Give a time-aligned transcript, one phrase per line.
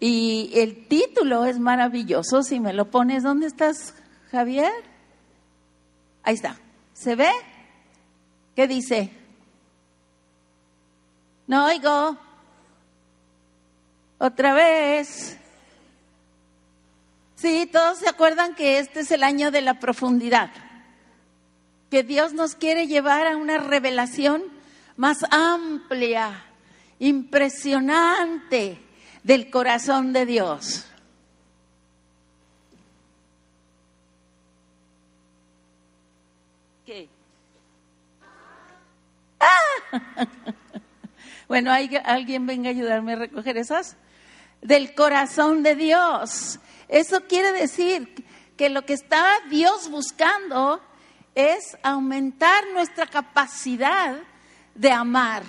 [0.00, 2.42] Y el título es maravilloso.
[2.42, 3.94] Si me lo pones, ¿dónde estás,
[4.30, 4.72] Javier?
[6.22, 6.56] Ahí está.
[6.92, 7.30] ¿Se ve?
[8.54, 9.10] ¿Qué dice?
[11.46, 12.16] No oigo.
[14.18, 15.36] Otra vez.
[17.36, 20.50] Sí, todos se acuerdan que este es el año de la profundidad.
[21.90, 24.42] Que Dios nos quiere llevar a una revelación
[24.96, 26.44] más amplia,
[26.98, 28.87] impresionante
[29.22, 30.86] del corazón de Dios.
[36.84, 37.08] ¿Qué?
[39.40, 40.26] ¡Ah!
[41.48, 43.96] Bueno, ¿hay, alguien venga a ayudarme a recoger esas.
[44.60, 46.60] Del corazón de Dios.
[46.88, 48.26] Eso quiere decir
[48.58, 50.82] que lo que está Dios buscando
[51.34, 54.18] es aumentar nuestra capacidad
[54.74, 55.42] de amar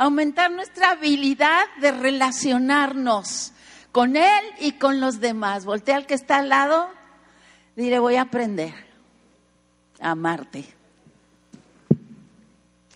[0.00, 3.52] aumentar nuestra habilidad de relacionarnos
[3.92, 5.66] con Él y con los demás.
[5.66, 6.88] Voltea al que está al lado,
[7.76, 8.72] dile, voy a aprender
[10.00, 10.64] a amarte.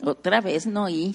[0.02, 1.14] Otra vez no oí.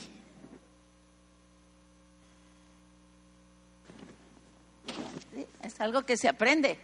[5.63, 6.77] Es algo que se aprende.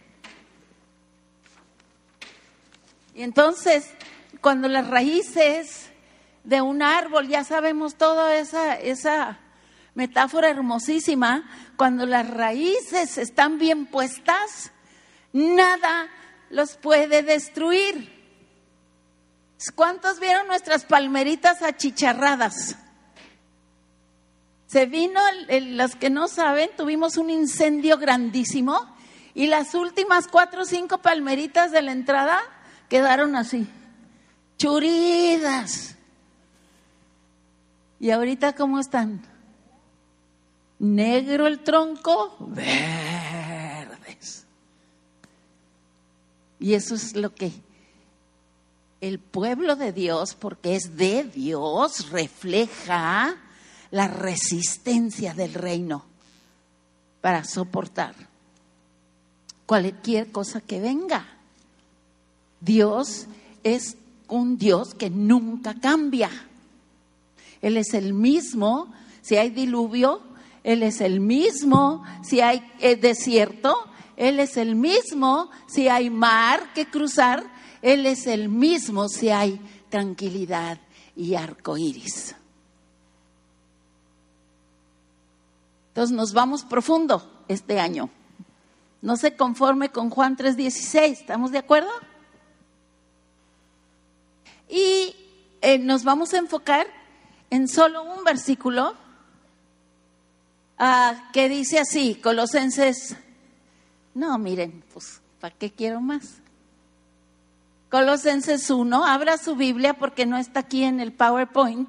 [3.14, 3.88] Y entonces,
[4.40, 5.92] cuando las raíces
[6.46, 9.38] de un árbol, ya sabemos toda esa, esa
[9.94, 11.44] metáfora hermosísima,
[11.76, 14.70] cuando las raíces están bien puestas,
[15.32, 16.08] nada
[16.48, 18.14] los puede destruir.
[19.74, 22.76] ¿Cuántos vieron nuestras palmeritas achicharradas?
[24.68, 28.86] Se vino, los que no saben, tuvimos un incendio grandísimo
[29.34, 32.38] y las últimas cuatro o cinco palmeritas de la entrada
[32.88, 33.66] quedaron así,
[34.58, 35.95] churidas.
[37.98, 39.22] ¿Y ahorita cómo están?
[40.78, 44.44] Negro el tronco, verdes.
[46.58, 47.52] Y eso es lo que
[49.00, 53.36] el pueblo de Dios, porque es de Dios, refleja
[53.90, 56.04] la resistencia del reino
[57.20, 58.14] para soportar
[59.66, 61.26] cualquier cosa que venga.
[62.60, 63.26] Dios
[63.62, 63.96] es
[64.28, 66.30] un Dios que nunca cambia.
[67.62, 70.20] Él es el mismo, si hay diluvio,
[70.62, 73.74] Él es el mismo, si hay eh, desierto,
[74.16, 77.44] Él es el mismo, si hay mar que cruzar,
[77.82, 80.78] Él es el mismo, si hay tranquilidad
[81.14, 82.34] y arco iris.
[85.88, 88.10] Entonces nos vamos profundo este año.
[89.00, 91.90] No se conforme con Juan 3:16, ¿estamos de acuerdo?
[94.68, 95.14] Y
[95.62, 96.86] eh, nos vamos a enfocar
[97.50, 98.94] en solo un versículo
[100.78, 103.16] ah, que dice así, Colosenses,
[104.14, 106.38] no, miren, pues, ¿para qué quiero más?
[107.90, 111.88] Colosenses 1, abra su Biblia porque no está aquí en el PowerPoint,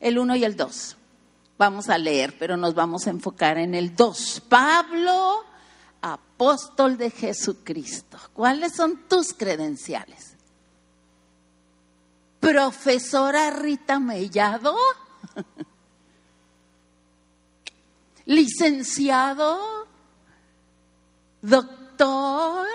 [0.00, 0.96] el 1 y el 2.
[1.58, 4.42] Vamos a leer, pero nos vamos a enfocar en el 2.
[4.48, 5.44] Pablo,
[6.00, 8.18] apóstol de Jesucristo.
[8.32, 10.31] ¿Cuáles son tus credenciales?
[12.42, 14.76] Profesora Rita Mellado,
[18.26, 19.86] licenciado,
[21.40, 22.68] doctor.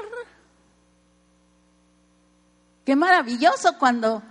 [2.86, 4.24] Qué maravilloso cuando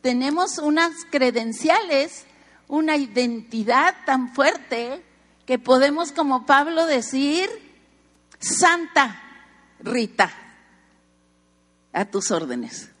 [0.00, 2.26] tenemos unas credenciales,
[2.66, 5.04] una identidad tan fuerte
[5.46, 7.48] que podemos como Pablo decir,
[8.40, 9.22] Santa
[9.78, 10.32] Rita,
[11.92, 12.91] a tus órdenes.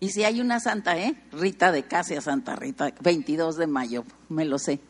[0.00, 1.16] Y si hay una santa, ¿eh?
[1.32, 4.80] Rita de Casia, Santa Rita, 22 de mayo, me lo sé.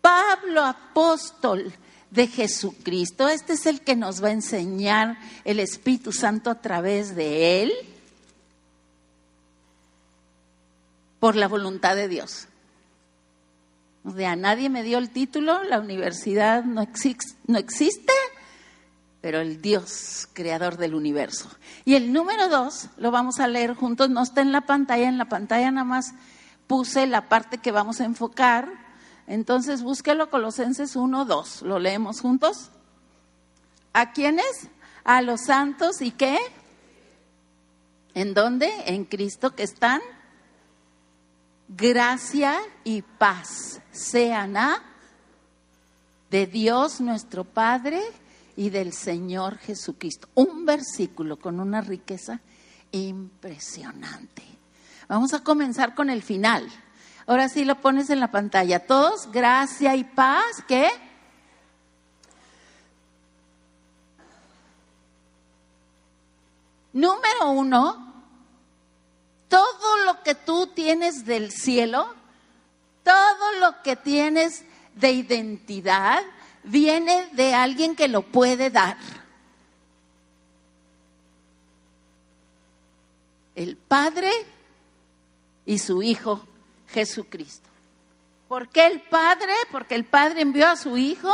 [0.00, 1.72] Pablo, apóstol
[2.10, 7.14] de Jesucristo, este es el que nos va a enseñar el Espíritu Santo a través
[7.14, 7.72] de él,
[11.20, 12.46] por la voluntad de Dios.
[14.04, 16.88] O sea, nadie me dio el título, la universidad no,
[17.46, 18.12] no existe,
[19.20, 21.48] pero el Dios creador del universo.
[21.84, 25.18] Y el número dos lo vamos a leer juntos, no está en la pantalla, en
[25.18, 26.14] la pantalla nada más
[26.66, 28.68] puse la parte que vamos a enfocar.
[29.26, 31.62] Entonces búsquelo Colosenses 1, 2.
[31.62, 32.70] ¿Lo leemos juntos?
[33.92, 34.68] ¿A quiénes?
[35.04, 36.38] A los santos y qué?
[38.14, 38.70] ¿En dónde?
[38.86, 40.00] En Cristo que están.
[41.68, 44.82] Gracia y paz sean a
[46.30, 48.02] de Dios nuestro Padre
[48.58, 50.28] y del Señor Jesucristo.
[50.34, 52.40] Un versículo con una riqueza
[52.90, 54.42] impresionante.
[55.06, 56.68] Vamos a comenzar con el final.
[57.28, 58.84] Ahora sí lo pones en la pantalla.
[58.84, 60.90] Todos, gracia y paz, ¿qué?
[66.92, 68.12] Número uno,
[69.46, 72.12] todo lo que tú tienes del cielo,
[73.04, 74.64] todo lo que tienes
[74.96, 76.24] de identidad,
[76.64, 78.96] viene de alguien que lo puede dar.
[83.54, 84.30] El Padre
[85.66, 86.46] y su Hijo
[86.88, 87.68] Jesucristo.
[88.48, 89.52] ¿Por qué el Padre?
[89.70, 91.32] Porque el Padre envió a su Hijo.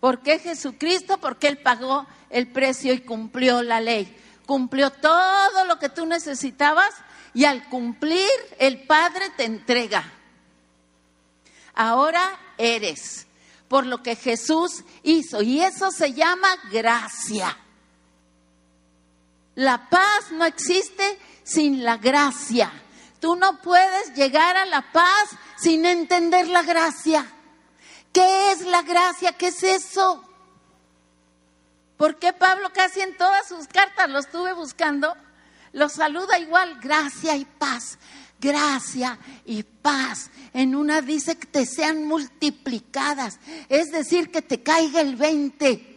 [0.00, 1.18] ¿Por qué Jesucristo?
[1.18, 4.16] Porque Él pagó el precio y cumplió la ley.
[4.46, 6.90] Cumplió todo lo que tú necesitabas
[7.34, 8.28] y al cumplir
[8.58, 10.04] el Padre te entrega.
[11.74, 13.26] Ahora eres
[13.70, 17.56] por lo que Jesús hizo y eso se llama gracia.
[19.54, 22.72] La paz no existe sin la gracia.
[23.20, 27.24] Tú no puedes llegar a la paz sin entender la gracia.
[28.12, 29.38] ¿Qué es la gracia?
[29.38, 30.24] ¿Qué es eso?
[31.96, 35.14] ¿Por qué Pablo casi en todas sus cartas lo estuve buscando?
[35.72, 38.00] Lo saluda igual, gracia y paz,
[38.40, 40.30] gracia y paz.
[40.52, 43.38] En una dice que te sean multiplicadas,
[43.68, 45.90] es decir, que te caiga el 20.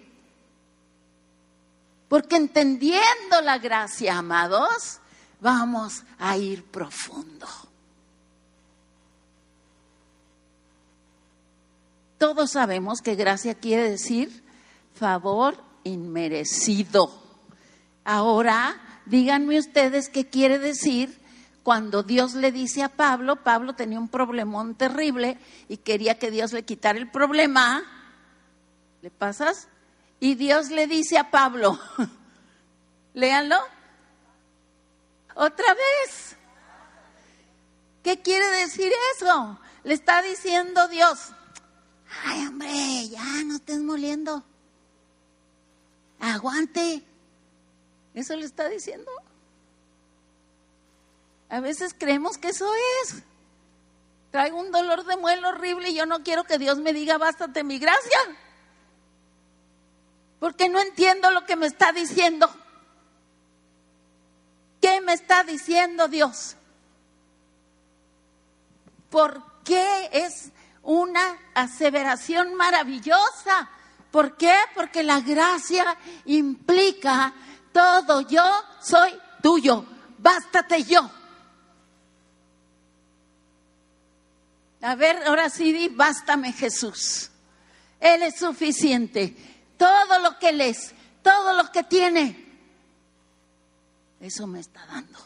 [2.07, 5.00] Porque entendiendo la gracia, amados,
[5.40, 7.48] vamos a ir profundo.
[12.18, 14.44] Todos sabemos que gracia quiere decir
[14.94, 17.22] favor inmerecido.
[18.06, 21.19] Ahora, díganme ustedes qué quiere decir
[21.63, 25.39] cuando Dios le dice a Pablo, Pablo tenía un problemón terrible
[25.69, 27.83] y quería que Dios le quitara el problema.
[29.01, 29.69] ¿Le pasas?
[30.19, 31.80] Y Dios le dice a Pablo,
[33.13, 33.57] léanlo,
[35.36, 36.36] otra vez.
[38.04, 39.59] ¿Qué quiere decir eso?
[39.86, 41.30] Le está diciendo Dios,
[42.25, 44.44] ay hombre, ya no estés moliendo.
[46.19, 47.04] Aguante.
[48.13, 49.09] Eso le está diciendo.
[51.53, 52.67] A veces creemos que eso
[53.03, 53.21] es.
[54.31, 57.63] Traigo un dolor de muelo horrible y yo no quiero que Dios me diga, bástate
[57.63, 58.17] mi gracia.
[60.39, 62.50] Porque no entiendo lo que me está diciendo.
[64.81, 66.55] ¿Qué me está diciendo Dios?
[69.11, 70.49] ¿Por qué es
[70.81, 73.69] una aseveración maravillosa?
[74.09, 74.56] ¿Por qué?
[74.73, 77.31] Porque la gracia implica
[77.71, 78.44] todo yo
[78.81, 79.13] soy
[79.44, 79.85] tuyo,
[80.17, 81.11] bástate yo.
[84.83, 87.31] A ver, ahora sí di, bástame Jesús.
[88.01, 89.33] Él es suficiente.
[89.77, 92.44] Todo lo que Él es, todo lo que tiene,
[94.19, 95.18] eso me está dando.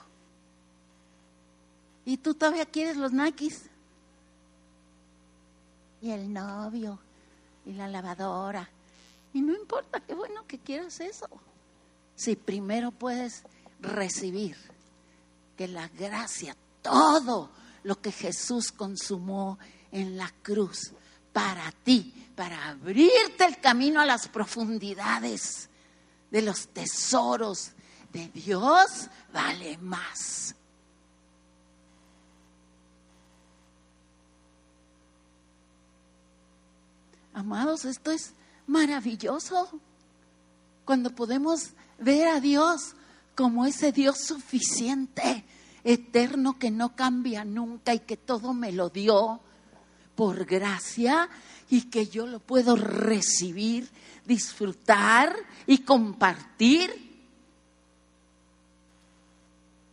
[2.06, 3.64] ¿Y tú todavía quieres los naquis?
[6.02, 7.00] Y el novio,
[7.66, 8.70] y la lavadora.
[9.34, 11.28] Y no importa, qué bueno que quieras eso.
[12.16, 13.42] Si primero puedes
[13.80, 14.56] recibir
[15.58, 17.50] que la gracia, todo
[17.88, 19.58] lo que Jesús consumó
[19.94, 20.92] en la cruz
[21.32, 25.70] para ti, para abrirte el camino a las profundidades
[26.30, 27.72] de los tesoros
[28.12, 30.54] de Dios vale más.
[37.34, 38.34] Amados, esto es
[38.66, 39.80] maravilloso.
[40.84, 41.70] Cuando podemos
[42.00, 42.96] ver a Dios
[43.34, 45.46] como ese Dios suficiente,
[45.88, 49.40] eterno, que no cambia nunca y que todo me lo dio
[50.16, 51.30] por gracia
[51.70, 53.90] y que yo lo puedo recibir,
[54.26, 57.08] disfrutar y compartir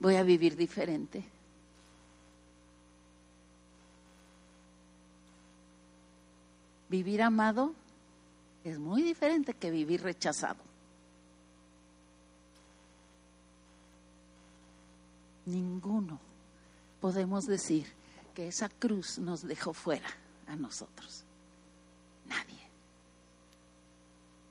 [0.00, 1.24] voy a vivir diferente.
[6.90, 7.72] Vivir amado
[8.64, 10.73] es muy diferente que vivir rechazado.
[15.46, 16.20] Ninguno
[17.00, 17.86] podemos decir
[18.34, 20.08] que esa cruz nos dejó fuera
[20.46, 21.24] a nosotros.
[22.26, 22.60] Nadie.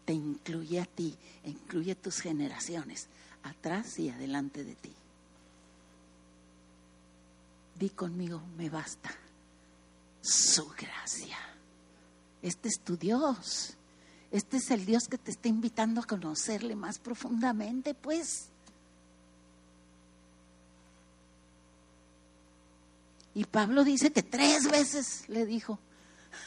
[0.05, 3.07] Te incluye a ti, incluye a tus generaciones,
[3.43, 4.93] atrás y adelante de ti.
[7.79, 9.11] Di conmigo, me basta
[10.21, 11.37] su gracia.
[12.41, 13.75] Este es tu Dios.
[14.31, 18.49] Este es el Dios que te está invitando a conocerle más profundamente, pues.
[23.35, 25.79] Y Pablo dice que tres veces le dijo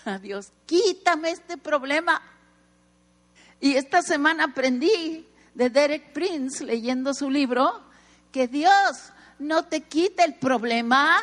[0.04, 2.20] a Dios, quítame este problema.
[3.60, 7.82] Y esta semana aprendí de Derek Prince, leyendo su libro,
[8.30, 11.16] que Dios no te quita el problema.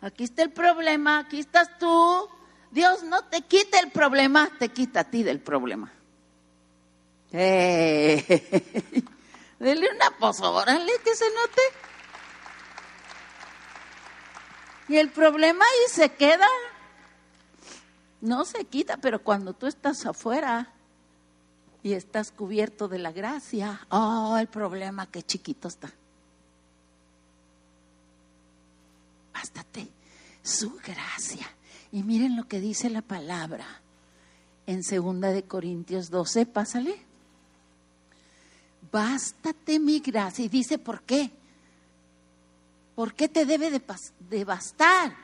[0.00, 2.28] Aquí está el problema, aquí estás tú.
[2.70, 5.92] Dios no te quita el problema, te quita a ti del problema.
[7.32, 11.62] Dele una pozo, órale, que se note.
[14.88, 16.46] Y el problema ahí se queda.
[18.20, 20.72] No se quita, pero cuando tú estás afuera
[21.82, 25.92] y estás cubierto de la gracia, oh, el problema qué chiquito está.
[29.34, 29.88] Bástate
[30.42, 31.46] su gracia.
[31.90, 33.66] Y miren lo que dice la palabra
[34.66, 37.12] en segunda de Corintios 12, pásale
[38.92, 40.44] bástate mi gracia.
[40.44, 41.30] Y dice, ¿por qué?
[42.94, 45.16] ¿Por qué te debe de, bastar?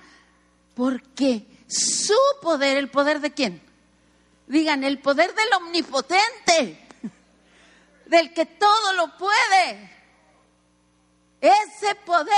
[0.75, 3.63] Porque su poder, el poder de quién?
[4.47, 6.89] Digan, el poder del omnipotente,
[8.07, 9.91] del que todo lo puede.
[11.41, 12.33] Ese poder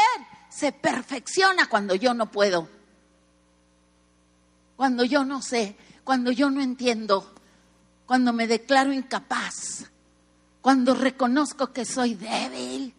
[0.51, 2.69] se perfecciona cuando yo no puedo,
[4.77, 7.33] cuando yo no sé, cuando yo no entiendo,
[8.07, 9.91] cuando me declaro incapaz
[10.61, 12.95] cuando reconozco que soy débil.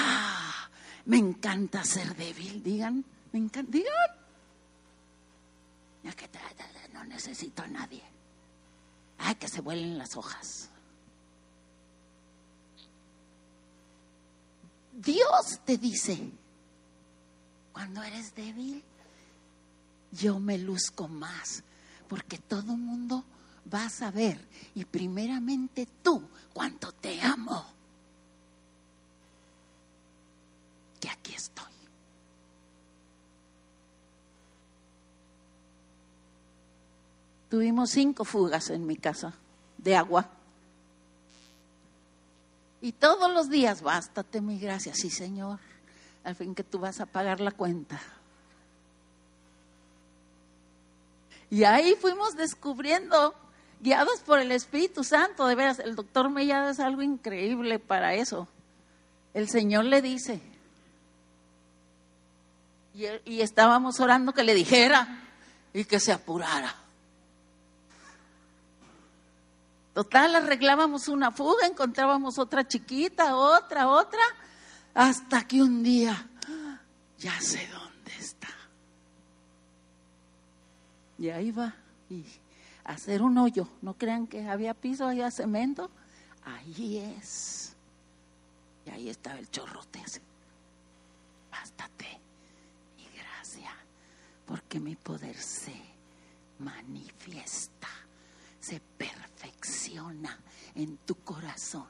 [1.06, 4.20] Me encanta ser débil, digan, me encanta, digan.
[7.00, 8.02] No necesito a nadie.
[9.16, 10.68] Ay, que se vuelen las hojas.
[14.92, 16.30] Dios te dice,
[17.72, 18.84] cuando eres débil,
[20.12, 21.62] yo me luzco más,
[22.06, 23.24] porque todo mundo
[23.72, 27.64] va a saber, y primeramente tú, cuánto te amo,
[31.00, 31.64] que aquí estoy.
[37.48, 39.34] Tuvimos cinco fugas en mi casa
[39.76, 40.28] de agua.
[42.80, 45.58] Y todos los días, bástate mi gracia, sí Señor,
[46.22, 48.00] al fin que tú vas a pagar la cuenta.
[51.50, 53.34] Y ahí fuimos descubriendo,
[53.80, 58.46] guiados por el Espíritu Santo, de veras, el doctor Mellado es algo increíble para eso.
[59.34, 60.40] El Señor le dice,
[62.94, 65.22] y, estábamos orando que le dijera
[65.72, 66.74] y que se apurara.
[69.94, 74.22] Total, arreglábamos una fuga, encontrábamos otra chiquita, otra, otra,
[74.94, 76.28] hasta que un día,
[77.18, 77.90] ya sé dónde
[81.20, 81.74] Y ahí va.
[82.08, 82.24] Y
[82.84, 83.68] hacer un hoyo.
[83.82, 85.90] No crean que había piso, había cemento.
[86.44, 87.76] Ahí es.
[88.86, 90.02] Y ahí estaba el chorrote.
[91.52, 92.19] Bástate y gracia.
[94.50, 95.80] Porque mi poder se
[96.58, 97.86] manifiesta,
[98.58, 100.36] se perfecciona
[100.74, 101.86] en tu corazón.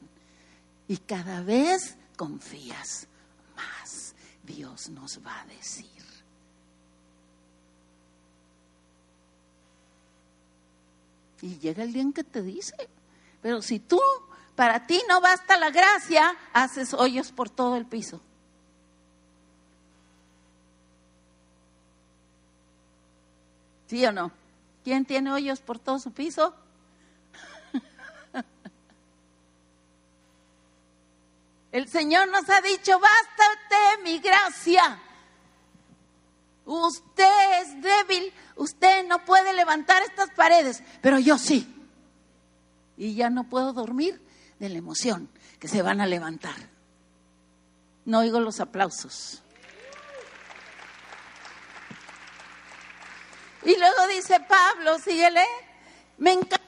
[0.86, 3.06] Y cada vez confías
[3.56, 4.14] más.
[4.42, 5.88] Dios nos va a decir.
[11.40, 12.76] Y llega el día en que te dice,
[13.40, 14.02] pero si tú,
[14.54, 18.20] para ti no basta la gracia, haces hoyos por todo el piso.
[23.90, 24.30] ¿Sí o no?
[24.84, 26.54] ¿Quién tiene hoyos por todo su piso?
[31.72, 35.02] El Señor nos ha dicho, bástate mi gracia.
[36.64, 41.66] Usted es débil, usted no puede levantar estas paredes, pero yo sí.
[42.96, 44.24] Y ya no puedo dormir
[44.60, 45.28] de la emoción
[45.58, 46.54] que se van a levantar.
[48.04, 49.42] No oigo los aplausos.
[53.64, 55.44] Y luego dice Pablo, síguele,
[56.18, 56.59] me encanta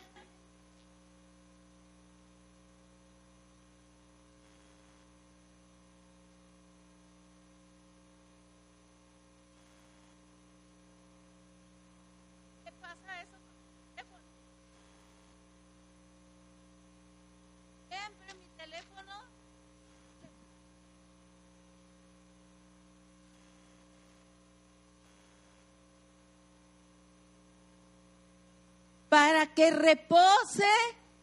[29.22, 30.66] para que repose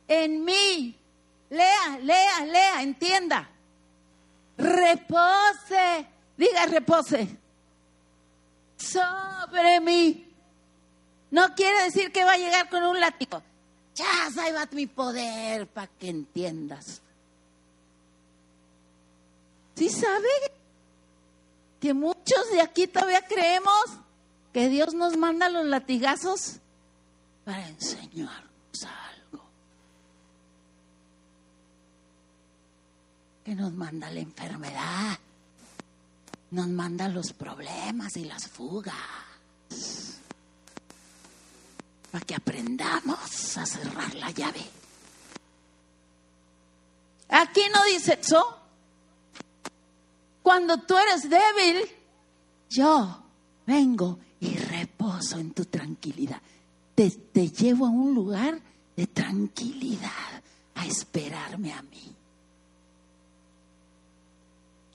[0.07, 0.97] en mí.
[1.49, 3.49] Lea, lea, lea, entienda.
[4.57, 7.27] Repose, diga repose
[8.77, 10.33] sobre mí.
[11.31, 13.43] No quiere decir que va a llegar con un látigo.
[13.95, 17.01] Ya, ahí va mi poder para que entiendas.
[19.75, 20.29] ¿Sí sabe
[21.81, 23.83] que muchos de aquí todavía creemos
[24.53, 26.61] que Dios nos manda los latigazos
[27.49, 29.43] para enseñarnos algo.
[33.43, 35.17] que nos manda la enfermedad,
[36.51, 38.93] nos manda los problemas y las fugas,
[42.11, 44.63] para que aprendamos a cerrar la llave.
[47.29, 48.59] Aquí no dice eso.
[50.43, 51.89] Cuando tú eres débil,
[52.69, 53.23] yo
[53.65, 56.39] vengo y reposo en tu tranquilidad.
[56.99, 58.59] Te, llevo a un lugar
[58.97, 60.43] de tranquilidad
[60.75, 62.13] a esperarme a mí.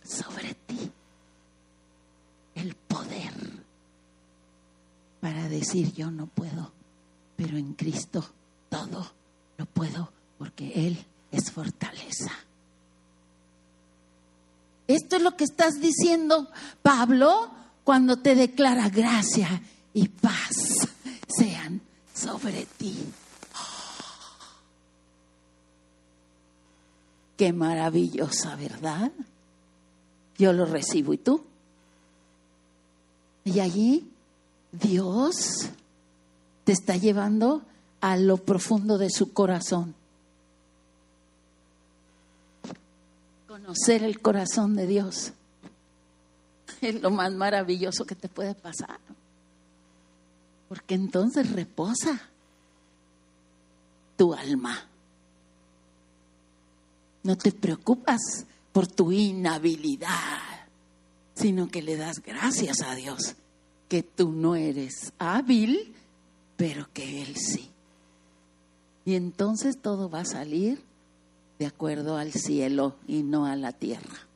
[0.04, 0.92] Sobre ti
[2.56, 3.32] el poder
[5.18, 6.72] para decir yo no puedo,
[7.36, 8.22] pero en Cristo
[8.68, 9.10] todo
[9.56, 12.32] lo puedo porque Él es fortaleza.
[14.86, 16.50] Esto es lo que estás diciendo,
[16.82, 17.50] Pablo,
[17.82, 19.62] cuando te declara gracia
[19.94, 20.63] y paz
[22.24, 22.96] sobre ti.
[27.36, 29.12] Qué maravillosa, ¿verdad?
[30.38, 31.44] Yo lo recibo y tú.
[33.44, 34.10] Y allí
[34.72, 35.68] Dios
[36.64, 37.62] te está llevando
[38.00, 39.94] a lo profundo de su corazón.
[43.46, 45.32] Conocer el corazón de Dios
[46.80, 48.98] es lo más maravilloso que te puede pasar.
[50.74, 52.20] Porque entonces reposa
[54.16, 54.76] tu alma.
[57.22, 60.40] No te preocupas por tu inhabilidad,
[61.36, 63.36] sino que le das gracias a Dios
[63.88, 65.94] que tú no eres hábil,
[66.56, 67.70] pero que Él sí.
[69.04, 70.82] Y entonces todo va a salir
[71.60, 74.26] de acuerdo al cielo y no a la tierra.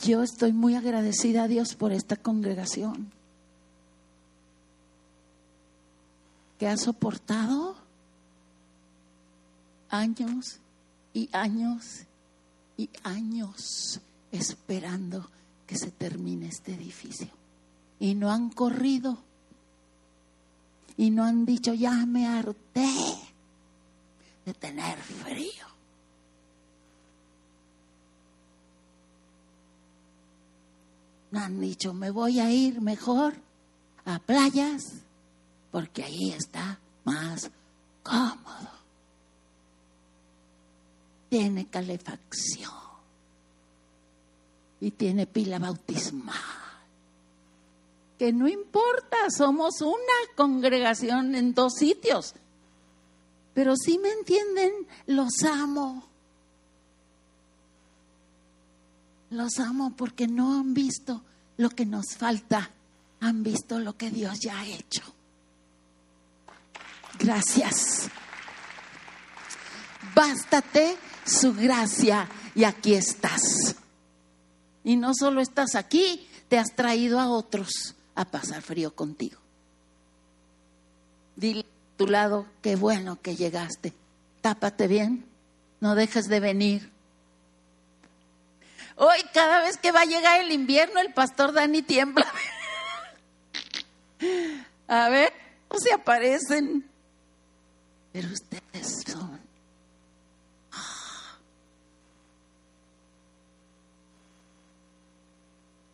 [0.00, 3.19] Yo estoy muy agradecida a Dios por esta congregación
[6.60, 7.74] que ha soportado
[9.88, 10.58] años
[11.14, 12.02] y años
[12.76, 13.98] y años
[14.30, 15.26] esperando
[15.66, 17.28] que se termine este edificio.
[17.98, 19.16] Y no han corrido.
[20.98, 22.94] Y no han dicho, ya me harté
[24.44, 25.66] de tener frío.
[31.30, 33.32] No han dicho, me voy a ir mejor
[34.04, 35.04] a playas
[35.70, 37.50] porque ahí está más
[38.02, 38.70] cómodo.
[41.28, 42.72] Tiene calefacción
[44.80, 46.36] y tiene pila bautismal.
[48.18, 52.34] Que no importa, somos una congregación en dos sitios.
[53.54, 54.72] Pero si me entienden,
[55.06, 56.06] los amo.
[59.30, 61.22] Los amo porque no han visto
[61.56, 62.70] lo que nos falta,
[63.20, 65.02] han visto lo que Dios ya ha hecho.
[67.20, 68.08] Gracias.
[70.14, 73.76] Bástate su gracia y aquí estás.
[74.82, 79.38] Y no solo estás aquí, te has traído a otros a pasar frío contigo.
[81.36, 83.92] Dile a tu lado, qué bueno que llegaste.
[84.40, 85.26] Tápate bien,
[85.80, 86.90] no dejes de venir.
[88.96, 92.26] Hoy, cada vez que va a llegar el invierno, el pastor Dani tiembla.
[94.88, 95.32] A ver,
[95.70, 96.89] no se aparecen.
[98.12, 99.38] Pero ustedes son.
[100.72, 101.36] Ah,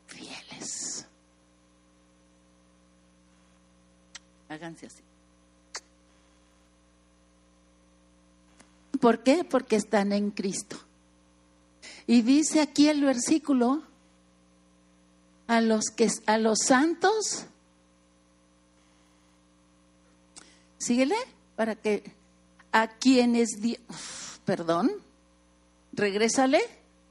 [0.07, 1.07] fieles.
[4.48, 5.02] Háganse así.
[9.00, 9.44] ¿Por qué?
[9.44, 10.79] Porque están en Cristo.
[12.07, 13.83] Y dice aquí el versículo,
[15.46, 17.44] a los que a los santos,
[20.79, 21.16] síguele,
[21.57, 22.05] para que
[22.73, 23.51] a quienes,
[24.45, 24.92] perdón,
[25.92, 26.62] regrésale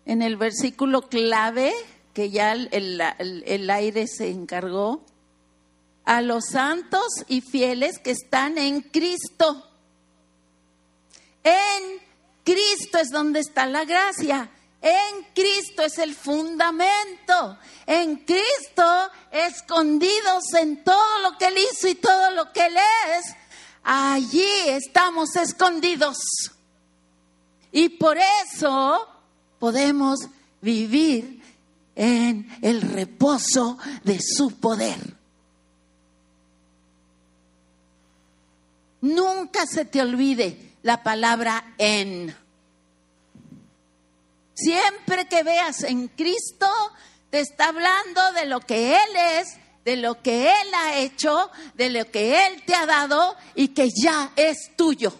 [0.06, 1.74] en el versículo clave
[2.14, 5.04] que ya el, el aire se encargó,
[6.06, 9.68] a los santos y fieles que están en Cristo.
[11.44, 12.00] En
[12.44, 14.50] Cristo es donde está la gracia.
[14.82, 17.58] En Cristo es el fundamento.
[17.88, 23.36] En Cristo, escondidos en todo lo que Él hizo y todo lo que Él es,
[23.86, 26.18] allí estamos escondidos.
[27.72, 29.08] Y por eso
[29.60, 30.20] podemos
[30.60, 31.42] vivir
[31.96, 34.98] en el reposo de su poder.
[39.02, 42.36] Nunca se te olvide la palabra en.
[44.56, 46.68] Siempre que veas en Cristo,
[47.30, 51.92] te está hablando de lo que Él es, de lo que Él ha hecho, de
[51.92, 55.14] lo que Él te ha dado y que ya es tuyo.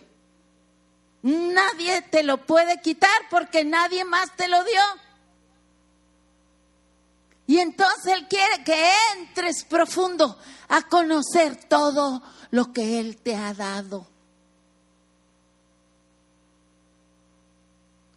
[1.22, 4.82] Nadie te lo puede quitar porque nadie más te lo dio.
[7.48, 13.54] Y entonces Él quiere que entres profundo a conocer todo lo que Él te ha
[13.54, 14.08] dado.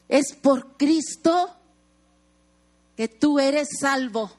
[0.09, 1.55] Es por Cristo
[2.97, 4.38] que tú eres salvo.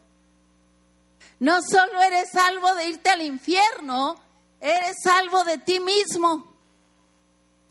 [1.40, 4.16] No solo eres salvo de irte al infierno,
[4.60, 6.54] eres salvo de ti mismo.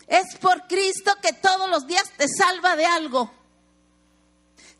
[0.07, 3.31] Es por Cristo que todos los días te salva de algo.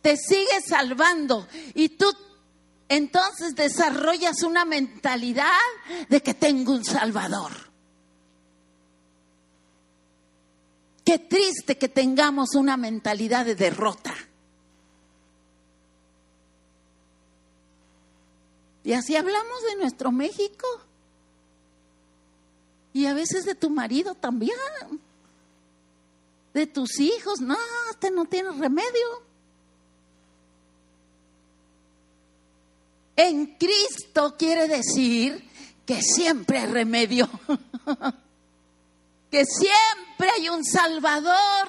[0.01, 2.11] Te sigue salvando y tú
[2.88, 5.51] entonces desarrollas una mentalidad
[6.09, 7.53] de que tengo un Salvador.
[11.05, 14.08] Qué triste que tengamos una mentalidad de derrota.
[18.88, 20.66] Y así hablamos de nuestro México.
[22.94, 24.57] Y a veces de tu marido también.
[26.55, 27.38] De tus hijos.
[27.38, 27.59] No,
[27.90, 29.22] este no tiene remedio.
[33.14, 35.46] En Cristo quiere decir
[35.85, 37.29] que siempre hay remedio,
[39.31, 41.68] que siempre hay un Salvador.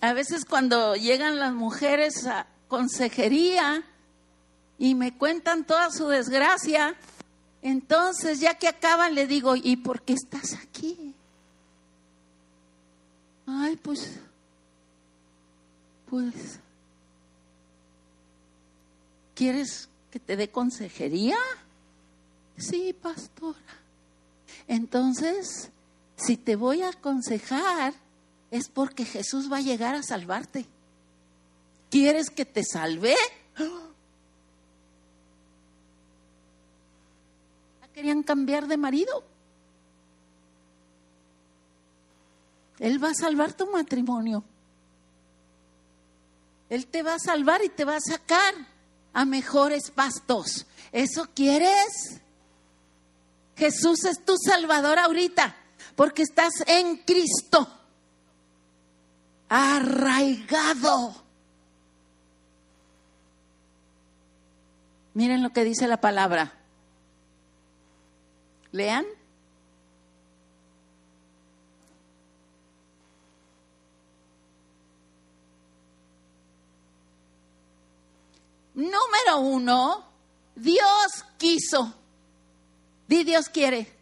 [0.00, 3.84] A veces cuando llegan las mujeres a consejería
[4.78, 6.94] y me cuentan toda su desgracia,
[7.62, 11.14] entonces ya que acaban le digo, ¿y por qué estás aquí?
[13.46, 14.20] Ay, pues,
[16.08, 16.60] pues
[19.38, 21.36] ¿Quieres que te dé consejería?
[22.56, 23.56] Sí, pastora.
[24.66, 25.70] Entonces,
[26.16, 27.94] si te voy a aconsejar,
[28.50, 30.66] es porque Jesús va a llegar a salvarte.
[31.88, 33.14] ¿Quieres que te salve?
[37.98, 39.24] Querían cambiar de marido.
[42.78, 44.44] Él va a salvar tu matrimonio.
[46.70, 48.54] Él te va a salvar y te va a sacar
[49.12, 50.64] a mejores pastos.
[50.92, 52.20] ¿Eso quieres?
[53.56, 55.56] Jesús es tu Salvador ahorita,
[55.96, 57.66] porque estás en Cristo,
[59.48, 61.16] arraigado.
[65.14, 66.57] Miren lo que dice la palabra.
[68.72, 69.06] Lean.
[78.74, 80.06] Número uno,
[80.54, 81.94] Dios quiso.
[83.08, 83.98] Di Dios quiere.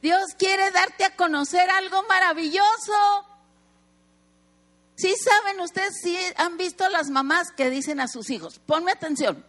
[0.00, 3.26] Dios quiere darte a conocer algo maravilloso.
[4.96, 9.44] Si saben ustedes, si han visto las mamás que dicen a sus hijos, ponme atención,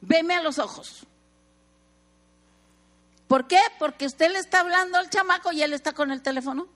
[0.00, 1.06] veme a los ojos.
[3.30, 3.60] ¿Por qué?
[3.78, 6.66] Porque usted le está hablando al chamaco y él está con el teléfono.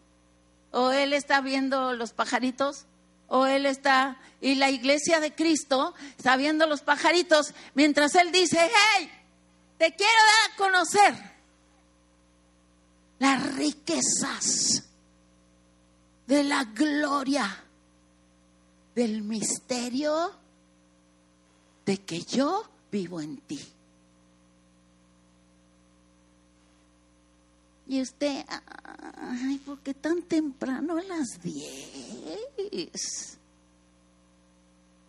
[0.70, 2.86] O él está viendo los pajaritos
[3.26, 8.70] o él está, y la iglesia de Cristo está viendo los pajaritos, mientras él dice,
[8.96, 9.10] hey,
[9.78, 11.32] te quiero dar a conocer
[13.18, 14.84] las riquezas
[16.28, 17.64] de la gloria,
[18.94, 20.32] del misterio
[21.84, 23.73] de que yo vivo en ti.
[27.86, 28.44] Y usted,
[29.16, 33.38] ay, ¿por qué tan temprano a las 10?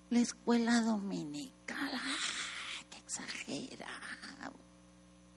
[0.10, 4.54] La escuela dominical, ay, qué exagerado.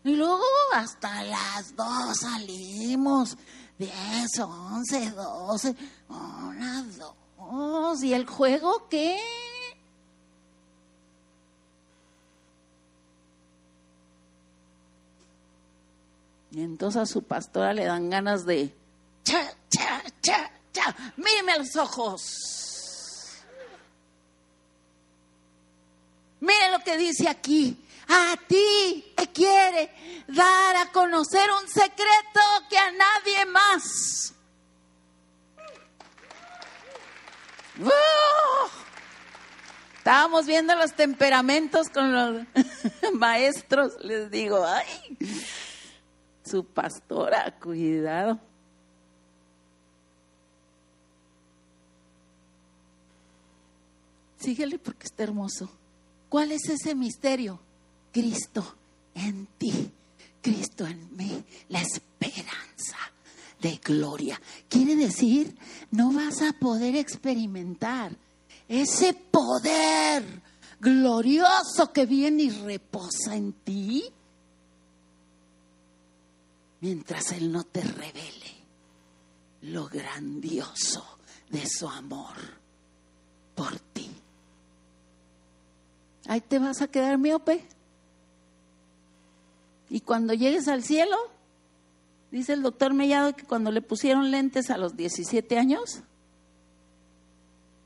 [0.04, 0.42] Y luego
[0.74, 3.36] hasta las 2 salimos,
[3.78, 5.76] 10, 11, 12,
[6.08, 8.02] una, dos.
[8.02, 9.18] ¿Y el juego qué?
[16.58, 18.74] Y entonces a su pastora le dan ganas de,
[19.22, 23.36] cha, cha, cha, cha, míreme a los ojos.
[26.40, 27.80] Mire lo que dice aquí.
[28.08, 34.34] A ti te quiere dar a conocer un secreto que a nadie más.
[37.78, 37.88] ¡Uh!
[39.98, 42.42] Estábamos viendo los temperamentos con los
[43.12, 43.92] maestros.
[44.00, 45.16] Les digo, ay,
[46.48, 48.38] su pastora, cuidado.
[54.38, 55.68] Síguele porque está hermoso.
[56.28, 57.58] ¿Cuál es ese misterio?
[58.12, 58.76] Cristo
[59.14, 59.90] en ti,
[60.40, 62.96] Cristo en mí, la esperanza
[63.60, 64.40] de gloria.
[64.68, 65.56] Quiere decir,
[65.90, 68.12] no vas a poder experimentar
[68.68, 70.24] ese poder
[70.80, 74.04] glorioso que viene y reposa en ti
[76.80, 78.58] mientras Él no te revele
[79.62, 81.18] lo grandioso
[81.50, 82.36] de su amor
[83.54, 84.08] por ti.
[86.26, 87.66] Ahí te vas a quedar miope.
[89.90, 91.16] Y cuando llegues al cielo,
[92.30, 96.02] dice el doctor Mellado que cuando le pusieron lentes a los 17 años,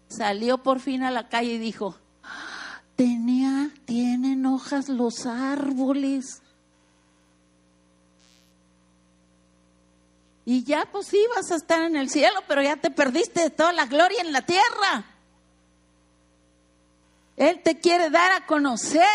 [0.08, 1.96] salió por fin a la calle y dijo,
[2.96, 6.41] tenía, tienen hojas los árboles.
[10.44, 13.50] Y ya pues sí vas a estar en el cielo, pero ya te perdiste de
[13.50, 15.04] toda la gloria en la tierra.
[17.36, 19.06] Él te quiere dar a conocer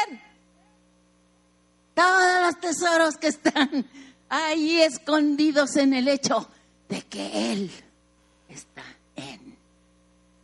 [1.93, 3.85] todos los tesoros que están
[4.29, 6.49] ahí escondidos en el hecho
[6.87, 7.71] de que Él
[8.49, 8.83] está
[9.15, 9.57] en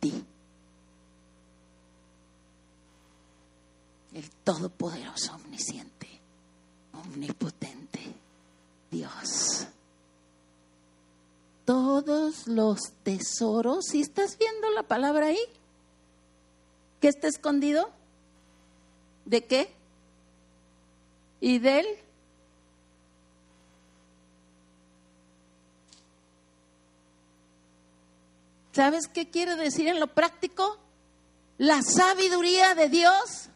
[0.00, 0.24] ti.
[4.12, 6.08] El Todopoderoso, omnisciente,
[6.92, 8.00] omnipotente,
[8.90, 9.66] Dios.
[12.46, 15.40] Los tesoros, si estás viendo la palabra ahí,
[17.00, 17.90] ¿qué está escondido?
[19.24, 19.72] ¿De qué?
[21.40, 21.86] ¿Y de él?
[28.72, 30.78] ¿Sabes qué quiere decir en lo práctico?
[31.58, 33.48] La sabiduría de Dios,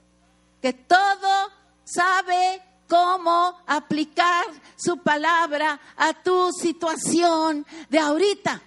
[0.62, 1.51] que todo
[1.85, 8.62] sabe cómo aplicar su palabra a tu situación de ahorita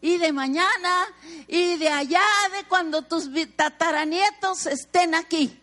[0.00, 1.06] y de mañana
[1.48, 2.22] y de allá
[2.56, 5.60] de cuando tus tataranietos estén aquí.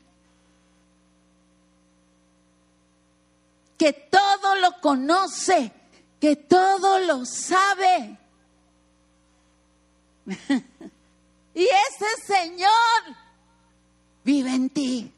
[3.77, 5.71] Que todo lo conoce,
[6.19, 8.17] que todo lo sabe.
[11.53, 12.69] y ese Señor
[14.23, 15.11] vive en ti.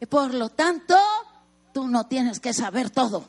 [0.00, 0.96] Y por lo tanto,
[1.72, 3.28] tú no tienes que saber todo,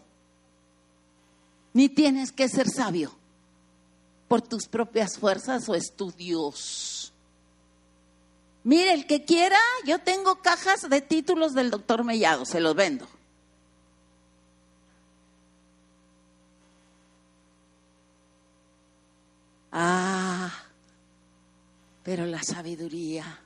[1.74, 3.17] ni tienes que ser sabio
[4.28, 7.14] por tus propias fuerzas o estudios.
[8.64, 13.08] Mire, el que quiera, yo tengo cajas de títulos del doctor Mellado, se los vendo.
[19.72, 20.52] Ah,
[22.04, 23.40] pero la sabiduría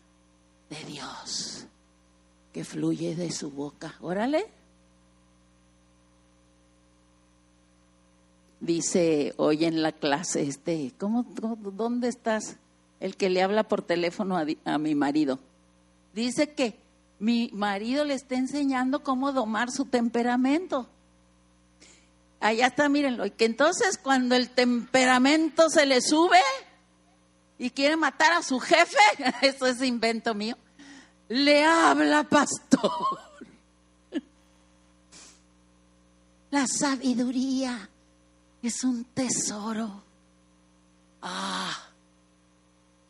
[0.70, 1.66] de Dios
[2.54, 3.96] que fluye de su boca.
[4.02, 4.61] Órale.
[8.62, 12.58] Dice hoy en la clase, este, ¿cómo, dónde estás?
[13.00, 15.40] El que le habla por teléfono a, a mi marido.
[16.14, 16.78] Dice que
[17.18, 20.88] mi marido le está enseñando cómo domar su temperamento.
[22.40, 23.26] Allá está, mírenlo.
[23.26, 26.40] Y que entonces cuando el temperamento se le sube
[27.58, 28.98] y quiere matar a su jefe,
[29.42, 30.56] eso es invento mío,
[31.30, 32.92] le habla pastor.
[36.52, 37.90] La sabiduría
[38.68, 40.04] es un tesoro.
[41.22, 41.90] Ah,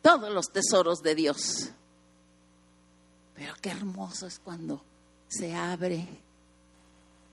[0.00, 1.70] todos los tesoros de Dios.
[3.34, 4.82] Pero qué hermoso es cuando
[5.28, 6.06] se abre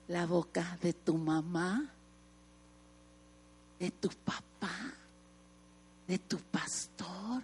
[0.08, 1.90] la boca de tu mamá,
[3.80, 4.72] de tu papá,
[6.08, 7.44] de tu pastor,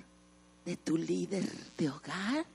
[0.66, 2.46] de tu líder de hogar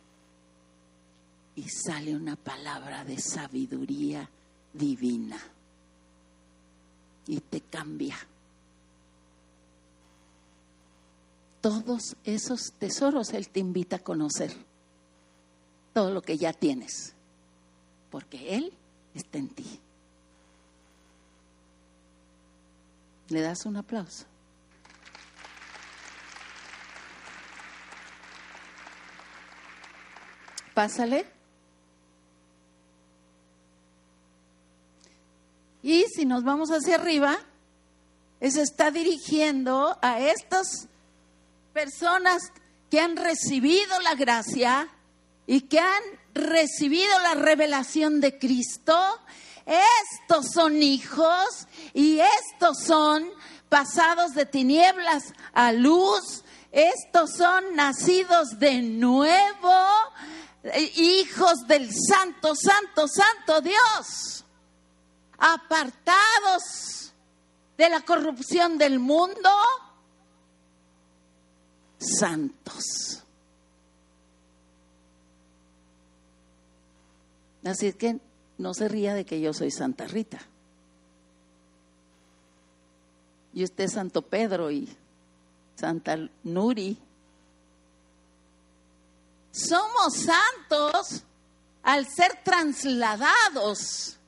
[1.54, 4.28] y sale una palabra de sabiduría
[4.72, 5.40] divina
[7.30, 8.16] y te cambia.
[11.60, 14.52] Todos esos tesoros Él te invita a conocer,
[15.92, 17.14] todo lo que ya tienes,
[18.10, 18.72] porque Él
[19.14, 19.80] está en ti.
[23.28, 24.24] ¿Le das un aplauso?
[30.74, 31.39] Pásale.
[35.82, 37.38] Y si nos vamos hacia arriba,
[38.40, 40.88] se está dirigiendo a estas
[41.72, 42.52] personas
[42.90, 44.88] que han recibido la gracia
[45.46, 46.02] y que han
[46.34, 48.96] recibido la revelación de Cristo.
[49.66, 53.28] Estos son hijos y estos son
[53.68, 56.44] pasados de tinieblas a luz.
[56.72, 59.74] Estos son nacidos de nuevo,
[60.62, 64.39] eh, hijos del Santo, Santo, Santo Dios
[65.40, 67.12] apartados
[67.78, 69.50] de la corrupción del mundo,
[71.98, 73.22] santos.
[77.64, 78.20] Así que
[78.58, 80.40] no se ría de que yo soy Santa Rita.
[83.52, 84.88] Y usted es Santo Pedro y
[85.74, 86.98] Santa Nuri.
[89.50, 91.24] Somos santos
[91.82, 94.19] al ser trasladados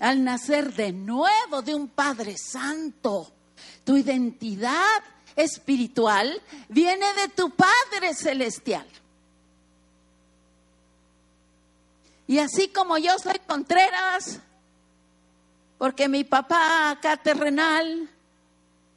[0.00, 3.30] al nacer de nuevo de un Padre Santo,
[3.84, 5.02] Tu identidad
[5.36, 8.86] espiritual viene de tu Padre Celestial.
[12.26, 14.40] Y así como yo soy Contreras,
[15.78, 18.08] porque mi papá acá terrenal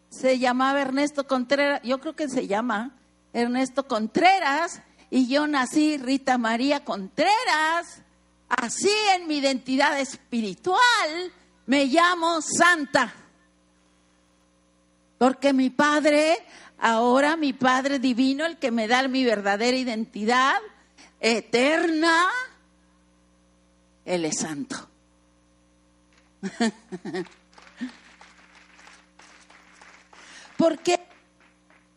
[0.10, 2.92] se llamaba Ernesto Contreras, yo creo que se llama
[3.34, 8.03] Ernesto Contreras, y yo nací Rita María Contreras,
[8.54, 11.32] así en mi identidad espiritual
[11.66, 13.14] me llamo Santa.
[15.18, 16.38] Porque mi Padre,
[16.80, 20.58] ahora mi Padre Divino, el que me da mi verdadera identidad
[21.20, 22.28] eterna,
[24.06, 24.90] Él es santo.
[30.58, 31.08] ¿Por qué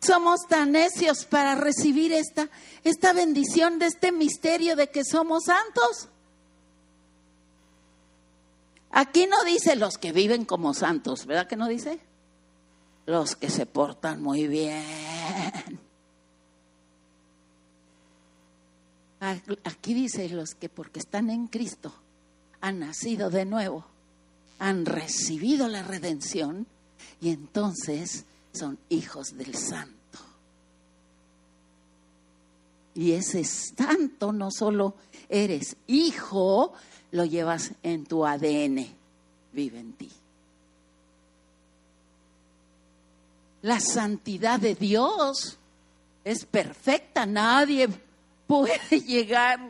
[0.01, 2.49] somos tan necios para recibir esta,
[2.85, 6.09] esta bendición de este misterio de que somos santos?
[8.91, 12.01] Aquí no dice los que viven como santos, ¿verdad que no dice?
[13.07, 14.83] los que se portan muy bien.
[19.65, 21.93] Aquí dice los que porque están en Cristo
[22.61, 23.87] han nacido de nuevo,
[24.59, 26.67] han recibido la redención
[27.21, 30.06] y entonces son hijos del santo.
[32.97, 34.95] Y ese santo no solo
[35.29, 36.73] eres hijo,
[37.11, 38.87] lo llevas en tu ADN,
[39.53, 40.11] vive en ti.
[43.61, 45.59] La santidad de Dios
[46.25, 47.89] es perfecta, nadie
[48.47, 49.61] puede llegar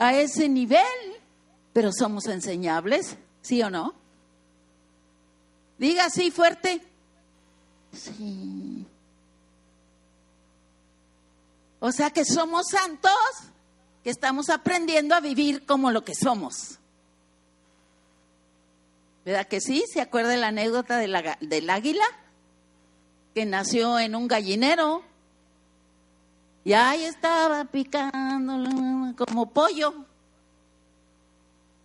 [0.00, 0.82] a ese nivel,
[1.72, 3.94] pero somos enseñables, ¿sí o no?
[5.78, 6.82] Diga así fuerte.
[7.92, 8.86] Sí.
[11.84, 13.10] O sea que somos santos,
[14.04, 16.78] que estamos aprendiendo a vivir como lo que somos.
[19.24, 19.82] ¿Verdad que sí?
[19.92, 22.04] ¿Se acuerda la anécdota del águila?
[23.34, 25.02] Que nació en un gallinero.
[26.62, 29.92] Y ahí estaba picando como pollo.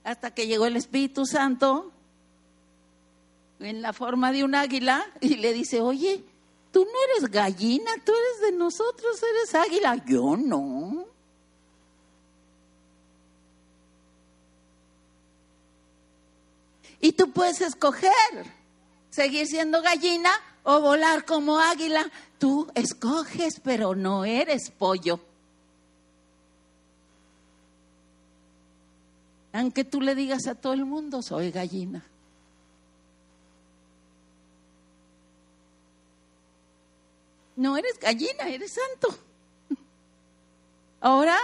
[0.03, 1.91] Hasta que llegó el Espíritu Santo
[3.60, 6.23] en la forma de un águila y le dice, oye,
[6.71, 10.03] tú no eres gallina, tú eres de nosotros, eres águila.
[10.06, 11.06] Yo no.
[16.99, 18.12] Y tú puedes escoger
[19.10, 20.32] seguir siendo gallina
[20.63, 22.12] o volar como águila.
[22.38, 25.19] Tú escoges, pero no eres pollo.
[29.53, 32.06] Aunque tú le digas a todo el mundo, soy gallina.
[37.58, 39.17] No eres gallina, eres santo.
[41.02, 41.36] Ahora,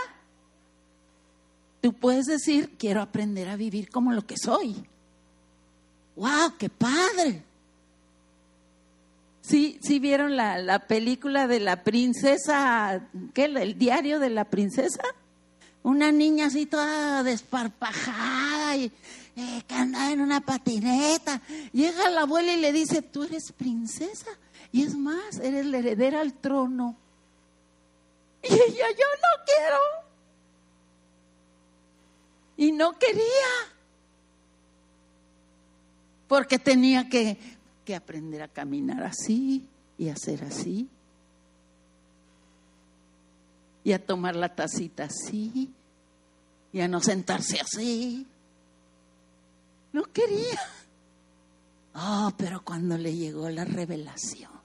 [1.82, 4.86] tú puedes decir, quiero aprender a vivir como lo que soy.
[6.16, 6.54] ¡Wow!
[6.58, 7.44] ¡Qué padre!
[9.42, 15.04] ¿Sí, sí vieron la, la película de la princesa, qué, el diario de la princesa?
[15.82, 18.92] Una niña así toda desparpajada y
[19.36, 21.42] eh, que andaba en una patineta.
[21.74, 24.30] Llega la abuela y le dice, tú eres princesa.
[24.74, 26.98] Y es más, eres la heredera al trono.
[28.42, 29.80] Y ella, yo no quiero.
[32.58, 33.24] Y no quería
[36.28, 37.38] porque tenía que,
[37.96, 40.90] aprender a caminar así y hacer así.
[43.84, 45.72] Y a tomar la tacita así.
[46.72, 48.26] Y a no sentarse así.
[49.92, 50.60] No quería.
[51.94, 54.63] Oh, pero cuando le llegó la revelación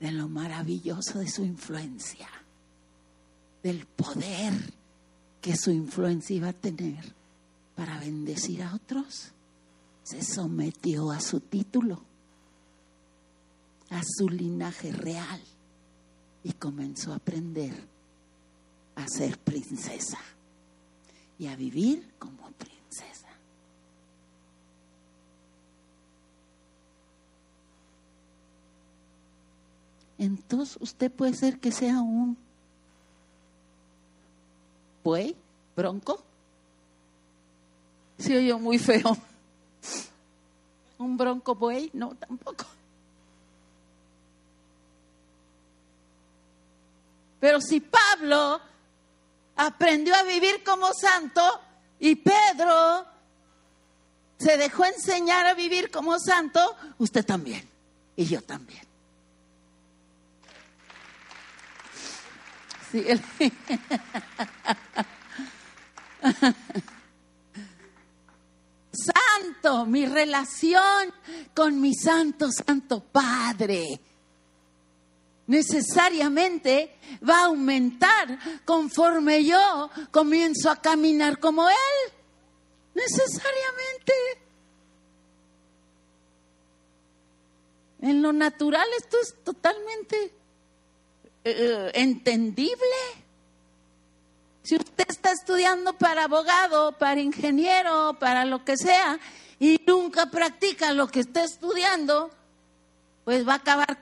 [0.00, 2.28] de lo maravilloso de su influencia,
[3.62, 4.52] del poder
[5.40, 7.14] que su influencia iba a tener
[7.74, 9.32] para bendecir a otros,
[10.02, 12.02] se sometió a su título,
[13.90, 15.40] a su linaje real
[16.42, 17.74] y comenzó a aprender
[18.96, 20.18] a ser princesa
[21.38, 22.75] y a vivir como princesa.
[30.18, 32.36] Entonces usted puede ser que sea un
[35.04, 35.36] buey,
[35.76, 36.22] bronco.
[38.18, 39.16] Se oyó muy feo.
[40.98, 41.90] ¿Un bronco buey?
[41.92, 42.64] No, tampoco.
[47.38, 48.60] Pero si Pablo
[49.56, 51.42] aprendió a vivir como santo
[51.98, 53.06] y Pedro
[54.38, 56.60] se dejó enseñar a vivir como santo,
[56.98, 57.68] usted también
[58.16, 58.85] y yo también.
[68.90, 71.12] Santo, mi relación
[71.54, 74.00] con mi santo, santo Padre,
[75.46, 82.12] necesariamente va a aumentar conforme yo comienzo a caminar como Él.
[82.94, 84.12] Necesariamente.
[88.00, 90.32] En lo natural esto es totalmente
[91.48, 92.76] eh, entendible.
[94.64, 99.20] Si usted está estudiando para abogado, para ingeniero, para lo que sea,
[99.60, 102.32] y nunca practica lo que está estudiando,
[103.24, 103.96] pues va a acabar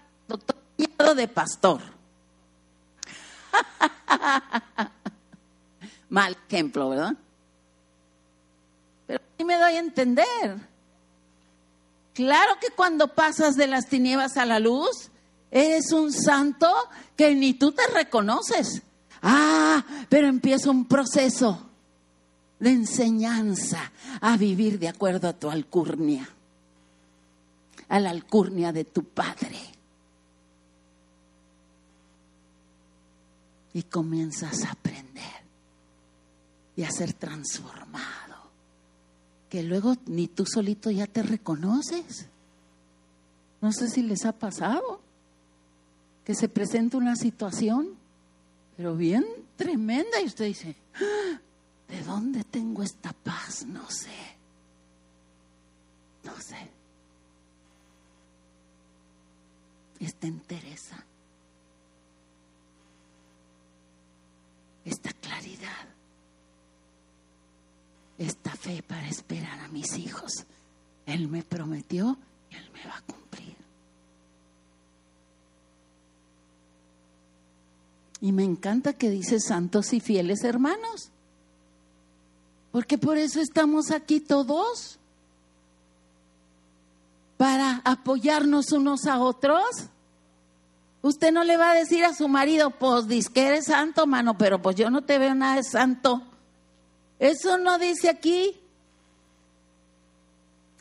[0.97, 1.83] todo de pastor.
[6.09, 7.15] Mal ejemplo, ¿verdad?
[9.07, 10.57] Pero sí me doy a entender.
[12.15, 15.11] Claro que cuando pasas de las tinieblas a la luz,
[15.55, 16.67] eres un santo
[17.17, 18.83] que ni tú te reconoces.
[19.23, 21.71] Ah, pero empieza un proceso
[22.59, 26.29] de enseñanza a vivir de acuerdo a tu alcurnia,
[27.89, 29.57] a la alcurnia de tu padre.
[33.73, 35.23] Y comienzas a aprender
[36.77, 38.51] y a ser transformado,
[39.49, 42.27] que luego ni tú solito ya te reconoces.
[43.61, 45.01] No sé si les ha pasado
[46.25, 47.97] que se presenta una situación,
[48.77, 49.25] pero bien
[49.57, 51.41] tremenda, y usted dice, ah,
[51.89, 53.66] ¿de dónde tengo esta paz?
[53.66, 54.11] No sé.
[56.25, 56.70] No sé.
[60.01, 61.05] Esta entereza.
[64.85, 65.89] Esta claridad.
[68.18, 70.47] Esta fe para esperar a mis hijos.
[71.07, 72.18] Él me prometió
[72.51, 73.24] y Él me va a cumplir.
[78.25, 81.11] Y me encanta que dice santos y fieles hermanos.
[82.72, 84.99] Porque por eso estamos aquí todos.
[87.37, 89.66] Para apoyarnos unos a otros.
[91.03, 94.39] Usted no le va a decir a su marido, pues dice que eres santo, mano,
[94.39, 96.22] pero pues yo no te veo nada de santo.
[97.18, 98.59] Eso no dice aquí.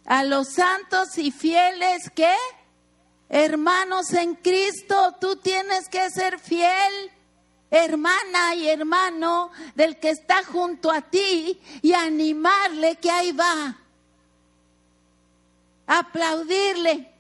[0.05, 2.33] A los santos y fieles ¿qué?
[3.27, 7.11] hermanos en Cristo, tú tienes que ser fiel
[7.74, 13.76] hermana y hermano del que está junto a ti y animarle que ahí va.
[15.88, 17.11] Aplaudirle.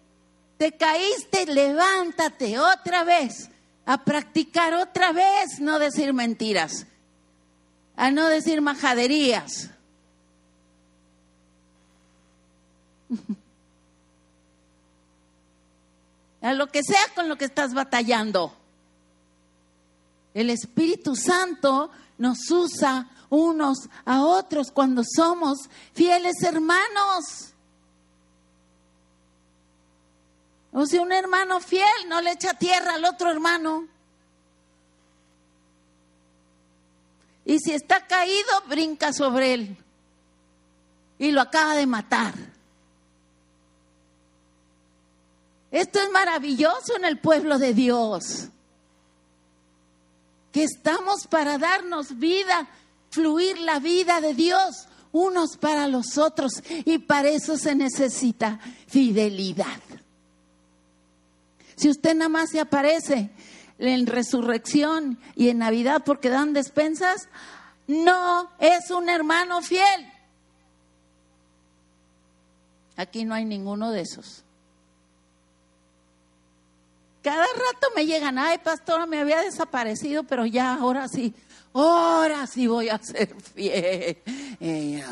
[0.57, 3.49] Te caíste, levántate otra vez.
[3.85, 6.85] A practicar otra vez, no decir mentiras.
[7.95, 9.71] A no decir majaderías.
[16.41, 18.55] a lo que sea con lo que estás batallando.
[20.33, 27.53] El Espíritu Santo nos usa unos a otros cuando somos fieles hermanos.
[30.71, 33.87] O sea, un hermano fiel no le echa tierra al otro hermano.
[37.45, 39.77] Y si está caído, brinca sobre él.
[41.19, 42.33] Y lo acaba de matar.
[45.69, 48.49] Esto es maravilloso en el pueblo de Dios
[50.53, 52.69] que estamos para darnos vida,
[53.09, 59.79] fluir la vida de Dios unos para los otros y para eso se necesita fidelidad.
[61.75, 63.31] Si usted nada más se aparece
[63.79, 67.27] en resurrección y en Navidad porque dan despensas,
[67.87, 70.11] no es un hermano fiel.
[72.95, 74.43] Aquí no hay ninguno de esos.
[77.23, 81.33] Cada rato me llegan, ay, pastora, me había desaparecido, pero ya, ahora sí,
[81.71, 84.17] ahora sí voy a ser fiel.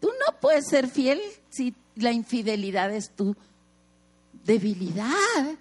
[0.00, 1.20] Tú no puedes ser fiel
[1.50, 3.34] si la infidelidad es tu
[4.44, 5.56] debilidad,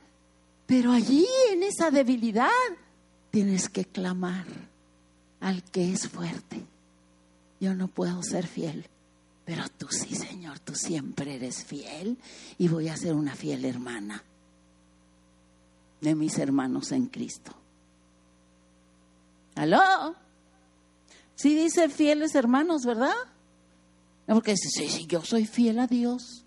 [0.68, 2.50] pero allí en esa debilidad
[3.32, 4.46] tienes que clamar
[5.40, 6.62] al que es fuerte.
[7.60, 8.86] Yo no puedo ser fiel
[9.46, 12.18] pero tú sí, Señor, tú siempre eres fiel
[12.58, 14.24] y voy a ser una fiel hermana
[16.02, 17.54] de mis hermanos en Cristo.
[19.56, 20.16] ¿Aló?
[21.36, 23.14] Sí dice fieles hermanos, ¿verdad?
[24.26, 26.46] Porque sí, sí, yo soy fiel a Dios.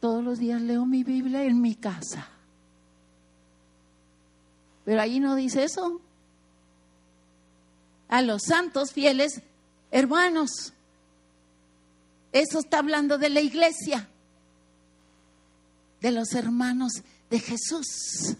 [0.00, 2.28] Todos los días leo mi Biblia en mi casa.
[4.84, 6.00] Pero ahí no dice eso.
[8.08, 9.42] A los santos fieles
[9.90, 10.73] hermanos.
[12.34, 14.08] Eso está hablando de la iglesia,
[16.00, 18.34] de los hermanos de Jesús,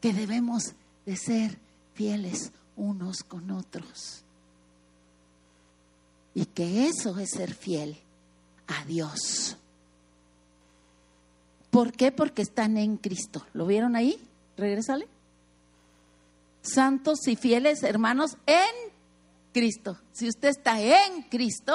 [0.00, 0.72] que debemos
[1.06, 1.56] de ser
[1.94, 4.24] fieles unos con otros.
[6.34, 7.96] Y que eso es ser fiel
[8.66, 9.56] a Dios.
[11.70, 12.10] ¿Por qué?
[12.10, 13.46] Porque están en Cristo.
[13.52, 14.18] ¿Lo vieron ahí?
[14.56, 15.06] Regrésale.
[16.62, 18.90] Santos y fieles hermanos en
[19.52, 19.98] Cristo.
[20.10, 21.74] Si usted está en Cristo,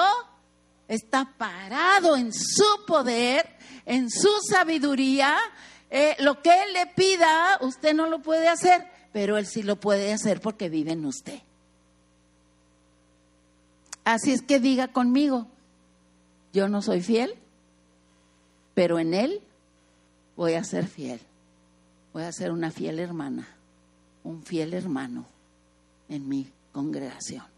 [0.88, 5.36] está parado en su poder, en su sabiduría.
[5.90, 9.76] Eh, lo que Él le pida, usted no lo puede hacer, pero Él sí lo
[9.76, 11.40] puede hacer porque vive en usted.
[14.04, 15.48] Así es que diga conmigo,
[16.52, 17.34] yo no soy fiel,
[18.74, 19.40] pero en Él
[20.36, 21.20] voy a ser fiel.
[22.12, 23.46] Voy a ser una fiel hermana,
[24.24, 25.26] un fiel hermano
[26.08, 27.55] en mi congregación.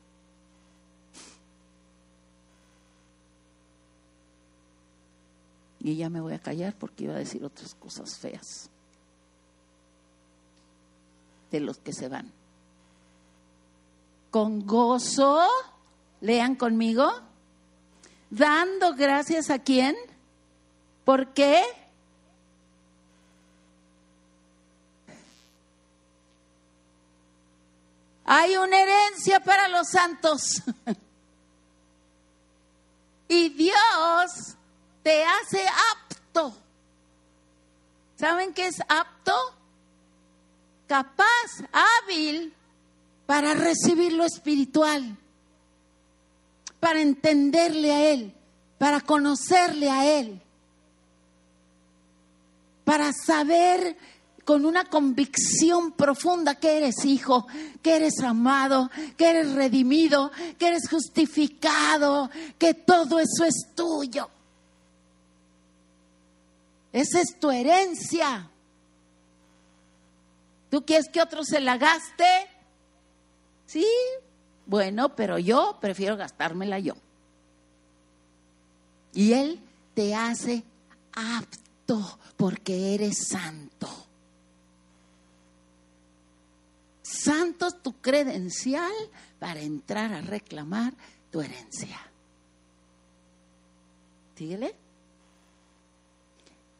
[5.88, 8.68] Y ya me voy a callar porque iba a decir otras cosas feas
[11.50, 12.30] de los que se van.
[14.30, 15.48] Con gozo,
[16.20, 17.10] lean conmigo,
[18.28, 19.96] dando gracias a quién,
[21.06, 21.62] ¿por qué?
[28.26, 30.62] Hay una herencia para los santos.
[33.30, 34.57] y Dios
[35.02, 36.54] te hace apto.
[38.16, 39.32] ¿Saben qué es apto?
[40.86, 41.24] Capaz,
[41.72, 42.54] hábil
[43.26, 45.16] para recibir lo espiritual,
[46.80, 48.34] para entenderle a Él,
[48.78, 50.40] para conocerle a Él,
[52.84, 53.96] para saber
[54.48, 57.46] con una convicción profunda que eres hijo,
[57.82, 64.30] que eres amado, que eres redimido, que eres justificado, que todo eso es tuyo.
[66.92, 68.50] Esa es tu herencia.
[70.70, 72.24] ¿Tú quieres que otro se la gaste?
[73.66, 73.86] Sí,
[74.66, 76.94] bueno, pero yo prefiero gastármela yo.
[79.12, 79.60] Y Él
[79.94, 80.62] te hace
[81.14, 83.88] apto porque eres santo.
[87.02, 88.92] Santo es tu credencial
[89.38, 90.94] para entrar a reclamar
[91.30, 91.98] tu herencia.
[94.36, 94.87] Síguele.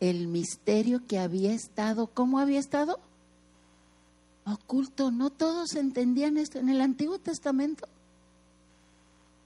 [0.00, 3.00] El misterio que había estado, ¿cómo había estado?
[4.44, 5.10] Oculto.
[5.10, 7.88] No todos entendían esto en el Antiguo Testamento.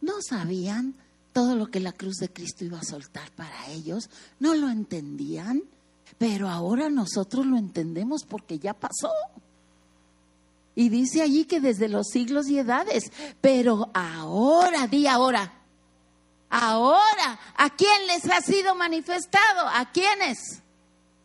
[0.00, 0.94] No sabían
[1.32, 4.10] todo lo que la cruz de Cristo iba a soltar para ellos.
[4.40, 5.62] No lo entendían.
[6.18, 9.10] Pero ahora nosotros lo entendemos porque ya pasó.
[10.74, 15.52] Y dice allí que desde los siglos y edades, pero ahora, di ahora,
[16.52, 19.66] ahora, ¿a quién les ha sido manifestado?
[19.68, 20.60] ¿A quiénes?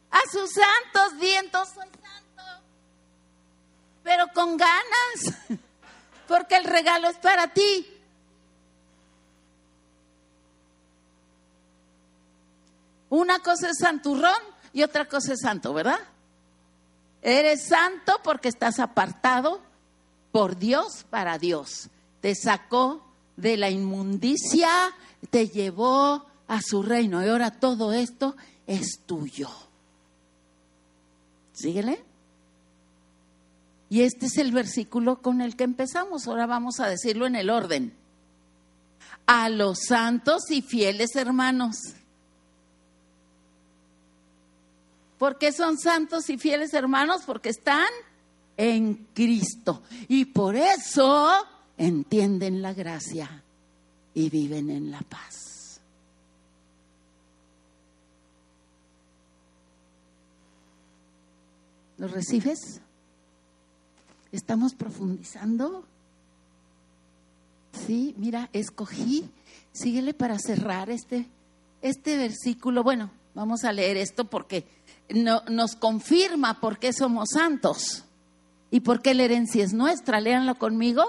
[0.10, 2.44] A sus santos vientos, soy santo,
[4.04, 5.36] pero con ganas,
[6.28, 7.94] porque el regalo es para ti.
[13.10, 16.00] Una cosa es santurrón y otra cosa es santo, ¿verdad?
[17.22, 19.62] Eres santo porque estás apartado
[20.32, 21.90] por Dios para Dios.
[22.22, 23.07] Te sacó
[23.38, 24.70] de la inmundicia,
[25.30, 28.36] te llevó a su reino y ahora todo esto
[28.68, 29.50] es tuyo.
[31.54, 32.04] Síguele.
[33.90, 36.28] Y este es el versículo con el que empezamos.
[36.28, 37.94] Ahora vamos a decirlo en el orden.
[39.26, 41.78] A los santos y fieles hermanos
[45.18, 47.24] ¿Por qué son santos y fieles hermanos?
[47.26, 47.88] Porque están
[48.56, 49.82] en Cristo.
[50.08, 51.34] Y por eso
[51.78, 53.44] entienden la gracia
[54.14, 55.80] y viven en la paz.
[61.98, 62.82] ¿Lo recibes?
[64.32, 65.84] ¿Estamos profundizando?
[67.86, 69.30] Sí, mira, escogí,
[69.72, 71.28] síguele para cerrar este,
[71.82, 72.84] este versículo.
[72.84, 74.68] Bueno, vamos a leer esto porque
[75.10, 78.04] no, nos confirma por qué somos santos
[78.70, 80.20] y por qué la herencia es nuestra.
[80.20, 81.04] Léanlo conmigo.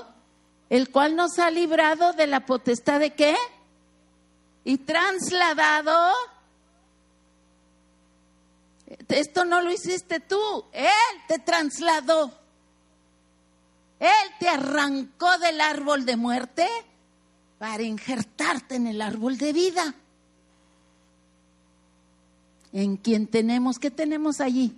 [0.70, 3.36] El cual nos ha librado de la potestad de qué?
[4.64, 6.12] Y trasladado.
[9.08, 10.88] Esto no lo hiciste tú, Él
[11.26, 12.32] te trasladó.
[13.98, 16.68] Él te arrancó del árbol de muerte
[17.58, 19.94] para injertarte en el árbol de vida
[22.72, 24.74] en quien tenemos, ¿qué tenemos allí?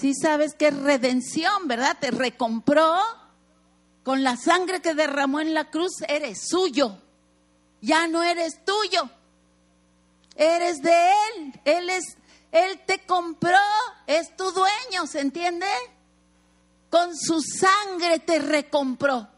[0.00, 1.96] Si sabes que es redención, ¿verdad?
[2.00, 2.96] Te recompró
[4.02, 6.96] con la sangre que derramó en la cruz, eres suyo.
[7.82, 9.10] Ya no eres tuyo.
[10.36, 11.60] Eres de él.
[11.64, 12.04] Él es
[12.52, 13.56] él te compró,
[14.08, 15.66] es tu dueño, ¿se entiende?
[16.90, 19.28] con su sangre te recompró.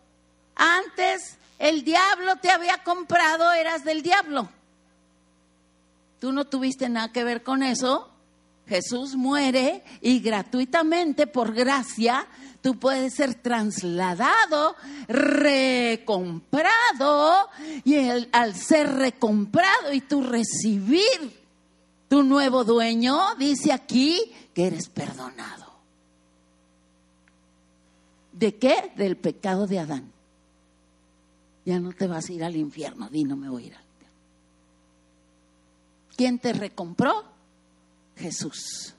[0.57, 4.49] Antes el diablo te había comprado, eras del diablo.
[6.19, 8.09] Tú no tuviste nada que ver con eso.
[8.67, 12.27] Jesús muere y gratuitamente, por gracia,
[12.63, 14.77] tú puedes ser trasladado,
[15.09, 16.71] recomprado,
[17.85, 17.97] y
[18.33, 21.43] al ser recomprado y tú recibir
[22.09, 25.73] tu nuevo dueño, dice aquí que eres perdonado.
[28.33, 28.93] ¿De qué?
[28.97, 30.13] Del pecado de Adán.
[31.65, 33.85] Ya no te vas a ir al infierno, di no me voy a ir al
[33.85, 34.17] infierno.
[36.17, 37.32] ¿Quién te recompró?
[38.17, 38.95] Jesús.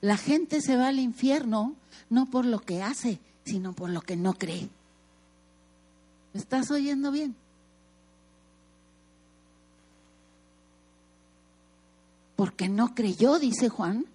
[0.00, 1.74] La gente se va al infierno
[2.10, 4.68] no por lo que hace, sino por lo que no cree.
[6.32, 7.34] ¿Me estás oyendo bien?
[12.36, 14.06] Porque no creyó, dice Juan,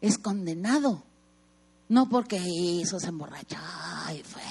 [0.00, 1.02] es condenado.
[1.88, 3.58] No porque hizo, se emborrachó
[4.14, 4.42] y fue.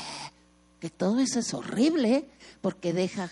[0.79, 2.27] Que todo eso es horrible,
[2.61, 3.29] porque deja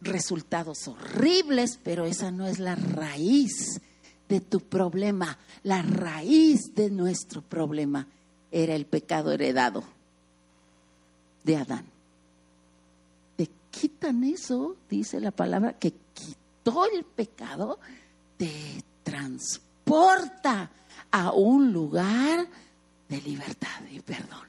[0.00, 3.80] resultados horribles, pero esa no es la raíz
[4.28, 5.38] de tu problema.
[5.62, 8.06] La raíz de nuestro problema
[8.50, 9.82] era el pecado heredado
[11.44, 11.84] de Adán.
[13.36, 17.78] Te quitan eso, dice la palabra, que quitó el pecado,
[18.36, 20.70] te transporta
[21.10, 22.46] a un lugar
[23.08, 24.46] de libertad y perdón.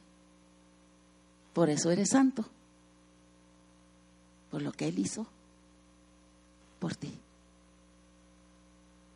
[1.54, 2.46] Por eso eres santo,
[4.50, 5.28] por lo que Él hizo
[6.80, 7.14] por ti.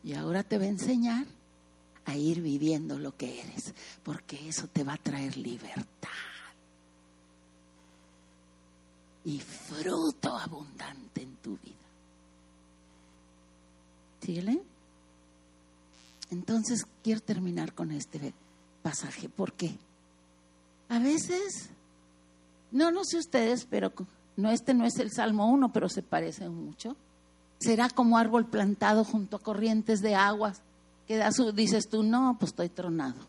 [0.02, 1.26] Y ahora te va a enseñar
[2.04, 6.10] a ir viviendo lo que eres, porque eso te va a traer libertad
[9.24, 11.74] y fruto abundante en tu vida.
[14.20, 14.62] ¿Síguele?
[16.30, 18.34] Entonces quiero terminar con este
[18.82, 19.78] pasaje, porque
[20.88, 21.70] a veces,
[22.70, 23.92] no, no sé ustedes, pero
[24.36, 26.96] no, este no es el Salmo 1, pero se parece mucho
[27.64, 30.60] será como árbol plantado junto a corrientes de aguas.
[31.08, 33.20] Que su, dices tú, no, pues estoy tronado.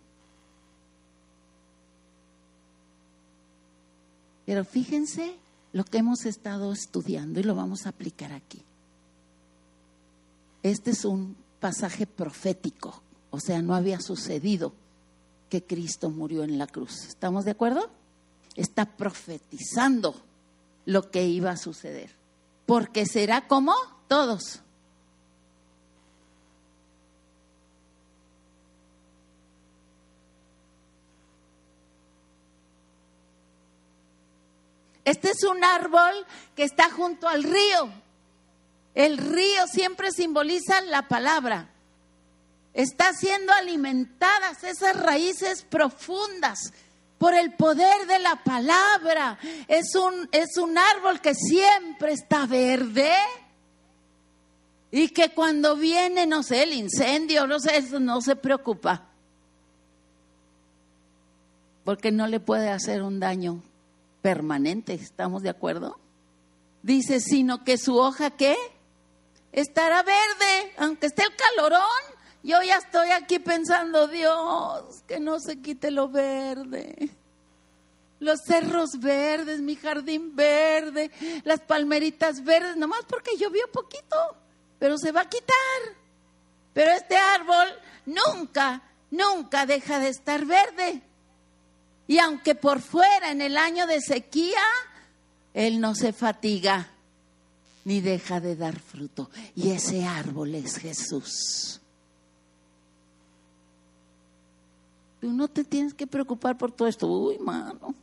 [4.46, 5.36] Pero fíjense
[5.74, 8.62] lo que hemos estado estudiando y lo vamos a aplicar aquí.
[10.64, 13.02] Este es un pasaje profético,
[13.32, 14.74] o sea, no había sucedido
[15.50, 17.06] que Cristo murió en la cruz.
[17.08, 17.90] ¿Estamos de acuerdo?
[18.56, 20.16] Está profetizando
[20.86, 22.16] lo que iba a suceder.
[22.66, 23.74] Porque será como
[24.08, 24.62] todos.
[35.06, 36.26] Este es un árbol
[36.56, 37.92] que está junto al río.
[38.96, 41.70] El río siempre simboliza la palabra.
[42.74, 46.74] Está siendo alimentadas esas raíces profundas
[47.18, 49.38] por el poder de la palabra.
[49.68, 53.12] Es un, es un árbol que siempre está verde
[54.92, 59.04] y que cuando viene, no sé, el incendio, no sé, no se preocupa.
[61.84, 63.62] Porque no le puede hacer un daño
[64.22, 66.00] permanente, ¿estamos de acuerdo?
[66.82, 68.56] Dice, sino que su hoja, ¿qué?
[69.52, 72.15] Estará verde, aunque esté el calorón.
[72.46, 77.10] Yo ya estoy aquí pensando, Dios, que no se quite lo verde.
[78.20, 81.12] Los cerros verdes, mi jardín verde,
[81.44, 84.16] las palmeritas verdes, nomás porque llovió poquito
[84.80, 85.56] pero se va a quitar.
[86.74, 87.68] Pero este árbol
[88.06, 88.82] nunca,
[89.12, 91.02] nunca deja de estar verde.
[92.08, 94.62] Y aunque por fuera en el año de sequía,
[95.54, 96.90] él no se fatiga
[97.84, 99.30] ni deja de dar fruto.
[99.56, 101.82] Y ese árbol es Jesús.
[105.26, 107.08] Tú no te tienes que preocupar por todo esto.
[107.08, 107.96] Uy, mano.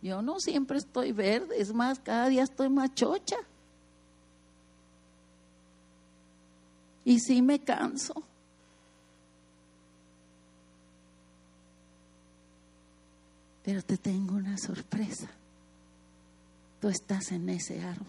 [0.00, 3.36] Yo no siempre estoy verde, es más, cada día estoy más chocha.
[7.08, 8.22] y sí me canso.
[13.64, 15.28] Pero te tengo una sorpresa.
[16.80, 18.06] Tú estás en ese árbol.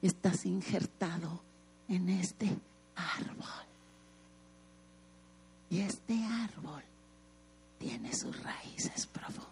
[0.00, 1.40] Estás injertado
[1.88, 2.54] en este
[2.94, 3.65] árbol.
[5.70, 6.82] Y este árbol
[7.78, 9.46] tiene sus raíces profundas.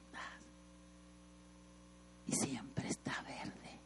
[2.26, 3.80] Y siempre está verde.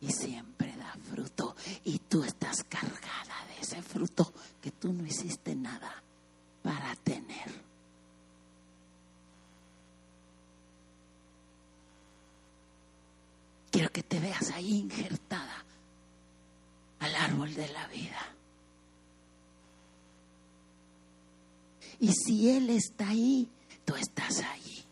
[0.00, 5.56] Y siempre da fruto y tú estás cargada de ese fruto que tú no hiciste
[5.56, 6.02] nada
[6.62, 7.68] para tener.
[13.70, 15.64] Quiero que te veas ahí injertada
[17.18, 18.37] árbol de la vida.
[22.00, 23.48] Y si Él está ahí,
[23.84, 24.84] tú estás allí.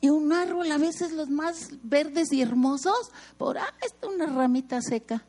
[0.00, 4.80] Y un árbol, a veces los más verdes y hermosos, por ah, está una ramita
[4.80, 5.24] seca.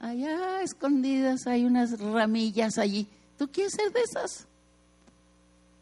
[0.00, 3.08] Allá escondidas hay unas ramillas allí.
[3.38, 4.46] ¿Tú quieres ser de esas?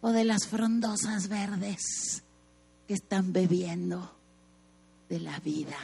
[0.01, 2.23] O de las frondosas verdes
[2.87, 4.13] que están bebiendo
[5.09, 5.77] de la vida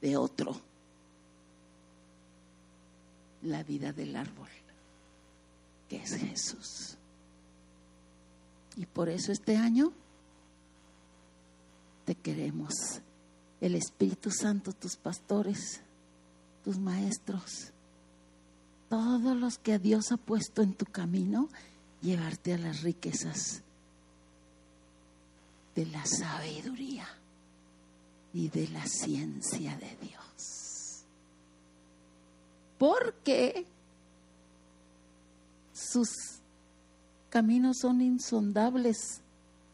[0.00, 0.60] de otro.
[3.42, 4.48] La vida del árbol,
[5.88, 6.96] que es Jesús.
[8.76, 9.92] Y por eso este año
[12.04, 13.00] te queremos.
[13.60, 15.80] El Espíritu Santo, tus pastores,
[16.64, 17.72] tus maestros,
[18.88, 21.48] todos los que Dios ha puesto en tu camino,
[22.02, 23.62] llevarte a las riquezas
[25.74, 27.06] de la sabiduría
[28.32, 30.25] y de la ciencia de Dios.
[32.78, 33.66] Porque
[35.72, 36.08] sus
[37.30, 39.20] caminos son insondables,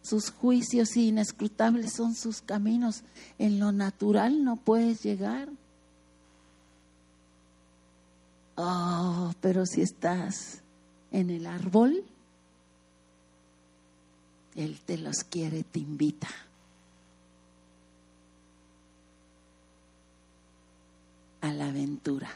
[0.03, 3.03] sus juicios inescrutables son sus caminos.
[3.39, 5.49] En lo natural no puedes llegar.
[8.57, 10.63] Oh, pero si estás
[11.11, 12.05] en el árbol,
[14.55, 16.29] Él te los quiere, te invita.
[21.43, 22.31] a la aventura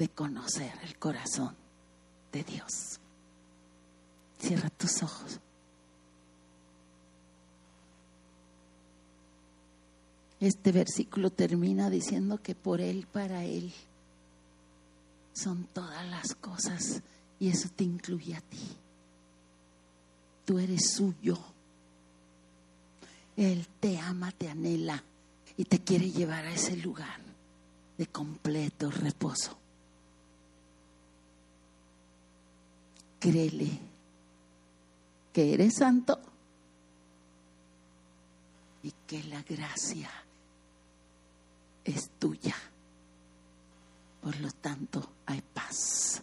[0.00, 1.54] de conocer el corazón
[2.32, 2.98] de Dios.
[4.38, 5.38] Cierra tus ojos.
[10.40, 13.74] Este versículo termina diciendo que por Él, para Él,
[15.34, 17.02] son todas las cosas
[17.38, 18.58] y eso te incluye a ti.
[20.46, 21.38] Tú eres suyo.
[23.36, 25.04] Él te ama, te anhela
[25.58, 27.20] y te quiere llevar a ese lugar
[27.98, 29.59] de completo reposo.
[33.20, 33.78] Créele
[35.32, 36.18] que eres santo
[38.82, 40.10] y que la gracia
[41.84, 42.56] es tuya.
[44.22, 46.22] Por lo tanto, hay paz.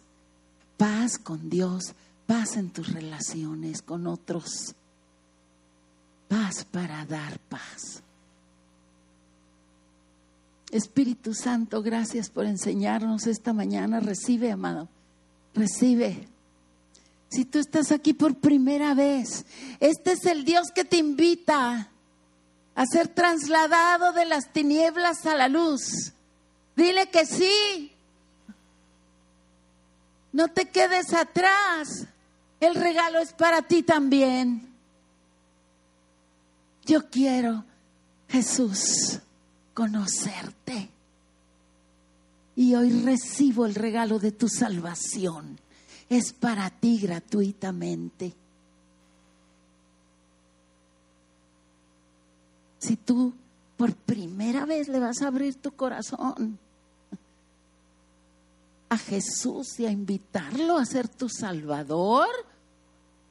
[0.76, 1.94] Paz con Dios,
[2.26, 4.74] paz en tus relaciones con otros.
[6.28, 8.02] Paz para dar paz.
[10.70, 14.00] Espíritu Santo, gracias por enseñarnos esta mañana.
[14.00, 14.88] Recibe, amado.
[15.54, 16.28] Recibe.
[17.28, 19.44] Si tú estás aquí por primera vez,
[19.80, 21.90] este es el Dios que te invita
[22.74, 26.12] a ser trasladado de las tinieblas a la luz.
[26.74, 27.92] Dile que sí.
[30.32, 32.06] No te quedes atrás.
[32.60, 34.72] El regalo es para ti también.
[36.86, 37.64] Yo quiero,
[38.28, 39.18] Jesús,
[39.74, 40.88] conocerte.
[42.56, 45.58] Y hoy recibo el regalo de tu salvación.
[46.08, 48.34] Es para ti gratuitamente.
[52.78, 53.34] Si tú
[53.76, 56.58] por primera vez le vas a abrir tu corazón
[58.88, 62.28] a Jesús y a invitarlo a ser tu Salvador,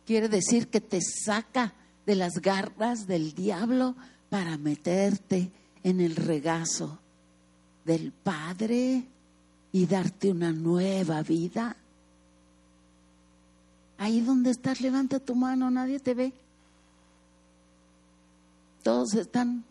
[0.05, 1.73] quiere decir que te saca
[2.05, 3.95] de las garras del diablo
[4.30, 5.51] para meterte
[5.84, 6.99] en el regazo
[7.86, 9.03] del Padre
[9.71, 11.75] y darte una nueva vida.
[13.98, 16.34] Ahí donde estás, levanta tu mano, nadie te ve.
[18.84, 19.64] Todos están,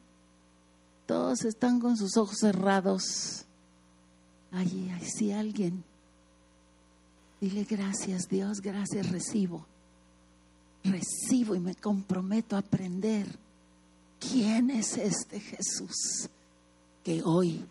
[1.06, 3.44] todos están con sus ojos cerrados.
[4.52, 5.84] Allí, si alguien.
[7.40, 9.66] Dile gracias Dios, gracias recibo.
[10.84, 13.26] Recibo y me comprometo a aprender
[14.18, 16.28] quién es este Jesús
[17.04, 17.64] que hoy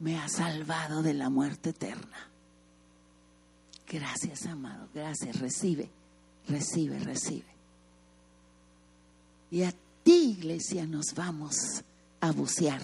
[0.00, 2.28] me ha salvado de la muerte eterna.
[3.86, 5.90] Gracias, amado, gracias, recibe,
[6.48, 7.46] recibe, recibe.
[9.50, 9.72] Y a
[10.02, 11.54] ti, iglesia, nos vamos
[12.20, 12.82] a bucear.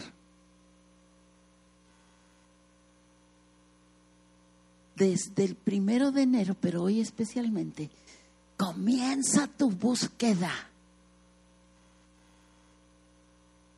[4.96, 7.90] desde el primero de enero, pero hoy especialmente,
[8.56, 10.52] comienza tu búsqueda.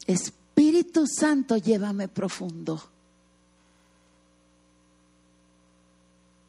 [0.07, 2.81] Espíritu Santo, llévame profundo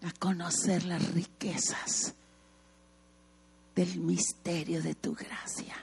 [0.04, 2.14] a conocer las riquezas
[3.78, 5.76] del misterio de tu gracia.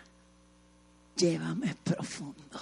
[1.16, 2.60] Llévame profundo.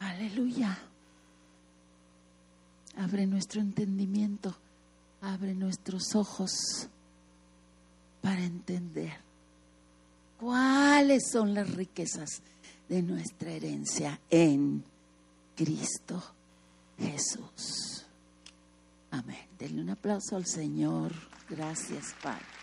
[0.00, 0.78] Aleluya.
[2.98, 4.54] Abre nuestro entendimiento,
[5.22, 6.50] abre nuestros ojos
[8.20, 9.14] para entender
[10.38, 12.42] cuáles son las riquezas
[12.90, 14.84] de nuestra herencia en
[15.56, 16.22] Cristo
[16.98, 18.04] Jesús.
[19.12, 19.48] Amén.
[19.58, 21.37] Denle un aplauso al Señor.
[21.50, 22.57] Gracias, Padre.